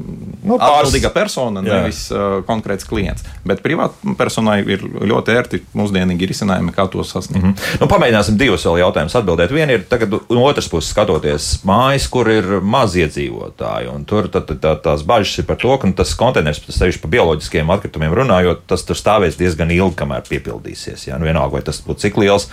[0.46, 1.80] Nu, atbildīga persona, Jā.
[1.80, 3.24] nevis uh, konkrēts klients.
[3.46, 7.44] Bet privātpersonai ir ļoti ērti mūsdienīgi risinājumi, kā to sasniegt.
[7.44, 7.80] Mm -hmm.
[7.82, 9.54] Nu, pamēģināsim divus vēl jautājumus atbildēt.
[9.54, 13.90] Viena ir tagad, no otras puses, skatoties mājas, kur ir maz iedzīvotāji.
[13.92, 17.02] un Tur tad, tā, tās bažas ir par to, ka nu, tas konteiners, tas sevišķi
[17.02, 21.08] par bioloģiskiem atkritumiem runājot, tas tur stāvēs diezgan ilgi, kamēr piepildīsies.
[21.10, 22.48] Jā, nu, vienalga, vai tas būtu cik liels.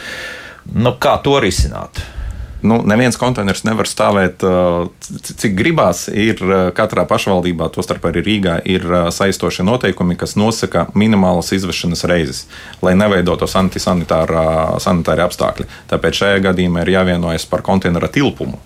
[0.74, 2.04] Nu, kā to risināt?
[2.64, 4.88] Nu, neviens konteiners nevar stāvēt, uh,
[5.28, 6.06] cik gribās.
[6.08, 12.06] Ir uh, katrā pašvaldībā, tostarp arī Rīgā, ir uh, saistošie noteikumi, kas nosaka minimālas izvešanas
[12.08, 12.46] reizes,
[12.86, 15.68] lai neveidotos antisanitāri apstākļi.
[15.92, 18.62] Tāpēc šajā gadījumā ir jāvienojas par konteinera tilpumu.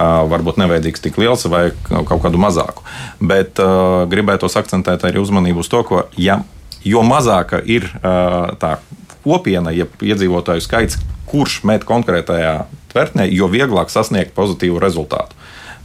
[0.00, 2.80] Varbūt nevajadzīgs tik liels vai kaut kādu mazāku.
[3.20, 6.40] Bet uh, gribētos akcentēt arī uzmanību uz to, ka ja,
[6.88, 8.78] jo mazāka ir uh, tā
[9.22, 10.96] kopiena, ja iedzīvotāju skaits,
[11.28, 12.62] kurš met konkrētajā
[12.92, 15.36] tvertnē, jo vieglāk sasniegt pozitīvu rezultātu.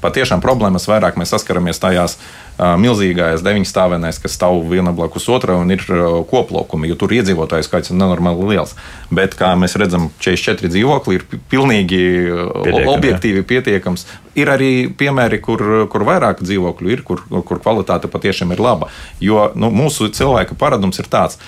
[0.04, 5.72] Patiešām problēmas vairāk mēs saskaramies tajās uh, milzīgajās deviņstāvēnēs, kas stāv viena blakus otrai un
[5.74, 5.84] ir
[6.30, 8.74] koplaukumi, jo tur iedzīvotāju skaits ir nenormāli liels.
[9.14, 14.08] Bet, kā mēs redzam, 44 dzīvokļi ir pi- pilnīgi Pietiekami, objektīvi pietiekams.
[14.38, 18.90] Ir arī piemēri, kur, kur vairāk dzīvokļu ir, kur, kur kvalitāte patiešām ir laba.
[19.24, 21.40] Jo nu, mūsu cilvēka paradums ir tāds,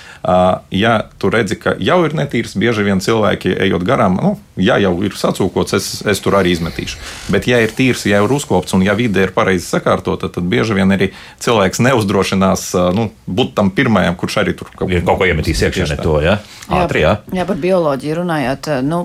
[0.74, 4.96] ja tu redzi, ka jau ir netīrs, bieži vien cilvēki ejot garām, nu, ja jau
[5.06, 6.98] ir sacūkots, es, es tur arī izmetīšu.
[7.30, 10.80] Bet, ja ir tīrs, ja ir uzkopts un ja vide ir pareizi sakārtota, tad bieži
[10.80, 11.10] vien arī
[11.42, 15.90] cilvēks neuzdrošinās uh, nu, būt tam pirmajam, kurš arī tur Ir kaut ko iemetīs iekšā,
[16.24, 16.40] ja?
[16.70, 17.16] Ātri, jā.
[17.34, 19.00] jā, par bioloģiju runājot, nu,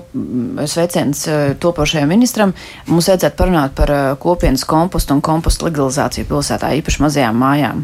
[0.69, 1.23] sveiciens
[1.61, 2.53] topošajam ministram.
[2.85, 3.91] Mums vajadzētu parunāt par
[4.21, 7.81] kopienas kompostu un kompostu legalizāciju pilsētā, īpaši mazajām mājām.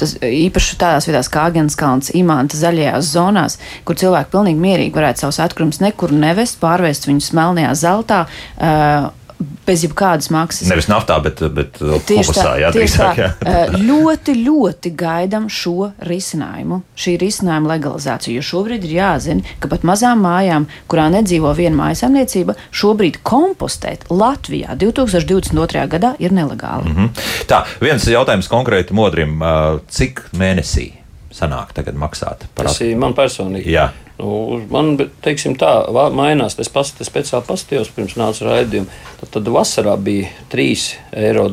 [0.00, 5.40] Tas īpaši tādās vietās kā Agenskalns, Imanta zaļajās zonās, kur cilvēki pilnīgi mierīgi varētu savus
[5.44, 8.24] atkritumus nekur nevest, pārvest viņus melnajā zeltā.
[8.58, 10.66] eh, Bez jebkādas maksas.
[10.66, 13.20] Nevis naftā, bet, bet kopusā, tā, jā, drīzāk.
[13.46, 18.40] Eh, ļoti, ļoti gaidām šo risinājumu, šī risinājuma legalizāciju.
[18.40, 24.74] Jo šobrīd ir jāzina, ka pat mazām mājām, kurā nedzīvo viena mājasemniecība, šobrīd kompostēt Latvijā
[24.80, 25.86] 2022.
[25.94, 26.90] gadā ir nelegāli.
[26.90, 27.24] Mm -hmm.
[27.46, 29.38] Tā, viens jautājums konkrēti modrim.
[29.38, 30.92] ā, Cik mēnesī
[31.30, 33.70] sanāk tagad maksāt par ir man personīgi.
[33.70, 33.90] Jā.
[34.18, 35.70] Nu, man, teiksim, tā
[36.10, 36.56] mainās.
[36.58, 38.90] Es pats speciāli paskatījos pirms nāca raidījuma.
[39.20, 41.46] Tad, tad vasarā bija 3,10 eiro.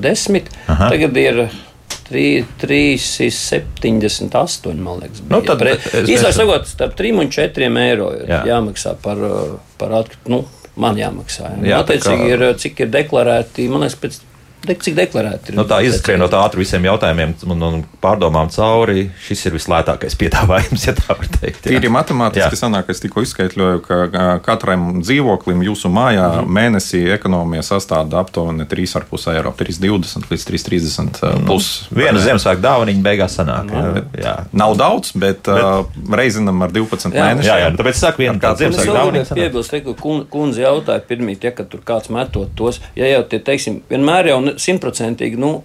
[0.74, 0.88] Aha.
[0.90, 1.44] Tagad ir
[2.10, 5.22] 3,78 man liekas.
[5.30, 5.48] Nu, bija.
[5.48, 8.44] tad Pre- es- Īsāk es- sakot, starp 3 un 4 eiro ir Jā.
[8.46, 8.56] Jā.
[8.56, 9.18] jāmaksā par,
[9.78, 10.30] par atkritumu.
[10.36, 10.46] Nu,
[10.76, 11.52] man jāmaksā.
[11.62, 11.68] Jā.
[11.70, 14.20] Jā, Attiecīgi, kā- ir, cik ir deklarēti, man liekas, pēc,
[14.66, 15.56] de, cik deklarēti ir.
[15.60, 20.94] Nu, tā izskrienot ātri visiem jautājumiem un, un pārdomām cauri, šis ir vislētākais piedāvājums, ja
[20.98, 21.66] tā var teikt.
[21.66, 21.76] jā.
[21.76, 26.52] Tīri matemātiski sanāk, es tikko izskaidroju, ka katram dzīvoklim jūsu mājā Mhm.
[26.58, 31.88] mēnesī ekonomija sastāv aptuveni 3,5 eiro, 3,20 līdz 3,30 ā, plus.
[31.94, 33.70] Viena Ziemassvētku dāvana beigās sanāk.
[33.72, 34.36] Jā, jā.
[34.54, 37.22] Nav daudz, bet, bet reizinam ar 12 Jā.
[37.30, 37.46] mēnešiem.
[37.50, 39.40] Jā, jā, nu, tāpēc saku, viena tāda Ziemassvētku sanāk.
[39.40, 43.40] piebilst, ka kun- kundze jautāja pirmīt, ja kad tur kāds metot tos, ja jau tie,
[43.40, 45.58] teiksim, vienmēr jau ne- simtprocentīgi, nu,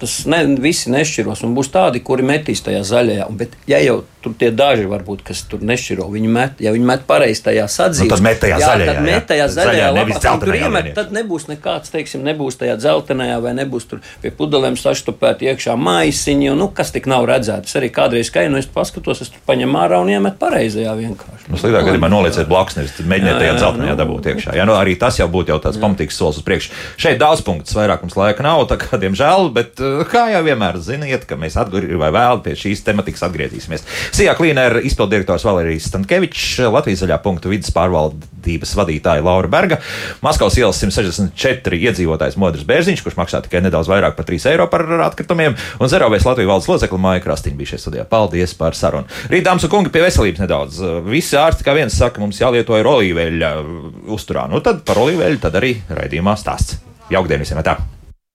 [0.00, 4.34] tas ne, visi nešķiros, un būs tādi, kuri metīs tajā zaļajā, bet ja jau tur
[4.40, 8.14] tie daži varbūt, kas tur nešķiro, viņi met, ja viņi met pareizi tajā sadzīvē, Nu,
[8.16, 9.04] tad met tajā zaļajā, tad jā.
[9.06, 13.52] met tajā Zaļajā, zaļajā, un tur iemet, tad nebūs nekāds, teiksim, nebūs tajā dzeltenajā vai
[13.58, 17.76] nebūs tur pie pudelēm saštupēt iekšā maisiņi, un, nu, kas tik nav redzēts.
[17.78, 21.50] Arī kādreiz skainu, nu, es paskatos, es tur paņemu ārā un iemet pareizajā vienkārši.
[21.52, 24.00] Nu, sliktāk gadījumā nolieciet blakus, nevis mēģiniet Jā, tajā jā, dzeltenajā nu.
[24.00, 24.56] dabūt iekšā.
[24.58, 26.72] Jā, nu, arī tas jau būtu jau tāds pamatīgs solis uz priekšu.
[27.04, 30.78] Šeit daudz punktu, vairāk mums laika nav, tā kā diemžēl, bet uh, kā jau vienmēr
[30.82, 33.84] ziniet, ka mēs atgri vai vēl pie šīs tematikas atgriezīsimies.
[34.14, 39.80] Sijā Klīnera izpildirektors Valērijas Stankēvičs, Latvijas zaļā punktu vidas pārvaldības vadītāja Laura Berga,
[40.22, 44.86] Maskavas ielas 164 iedzīvotājs Modris Bērziņš, kurš maksā tikai nedaudz vairāk par 3 eiro par
[45.08, 48.06] atkritumiem, un Zerovēs Latvijas valdes locekla Māja Krastīna bija šeit studijā.
[48.06, 49.10] Paldies par sarunu.
[49.32, 50.78] Rīt, dāmas un kungi, pie veselības nedaudz.
[51.10, 53.52] Visi ārsti, kā viens saka, mums jālieto ir olīveļa
[54.14, 54.46] uzturā.
[54.52, 56.78] Nu tad par olīveļu tad arī raidījumā stāsts.
[57.10, 57.66] Jaukdien visiem!
[57.66, 57.80] Tā!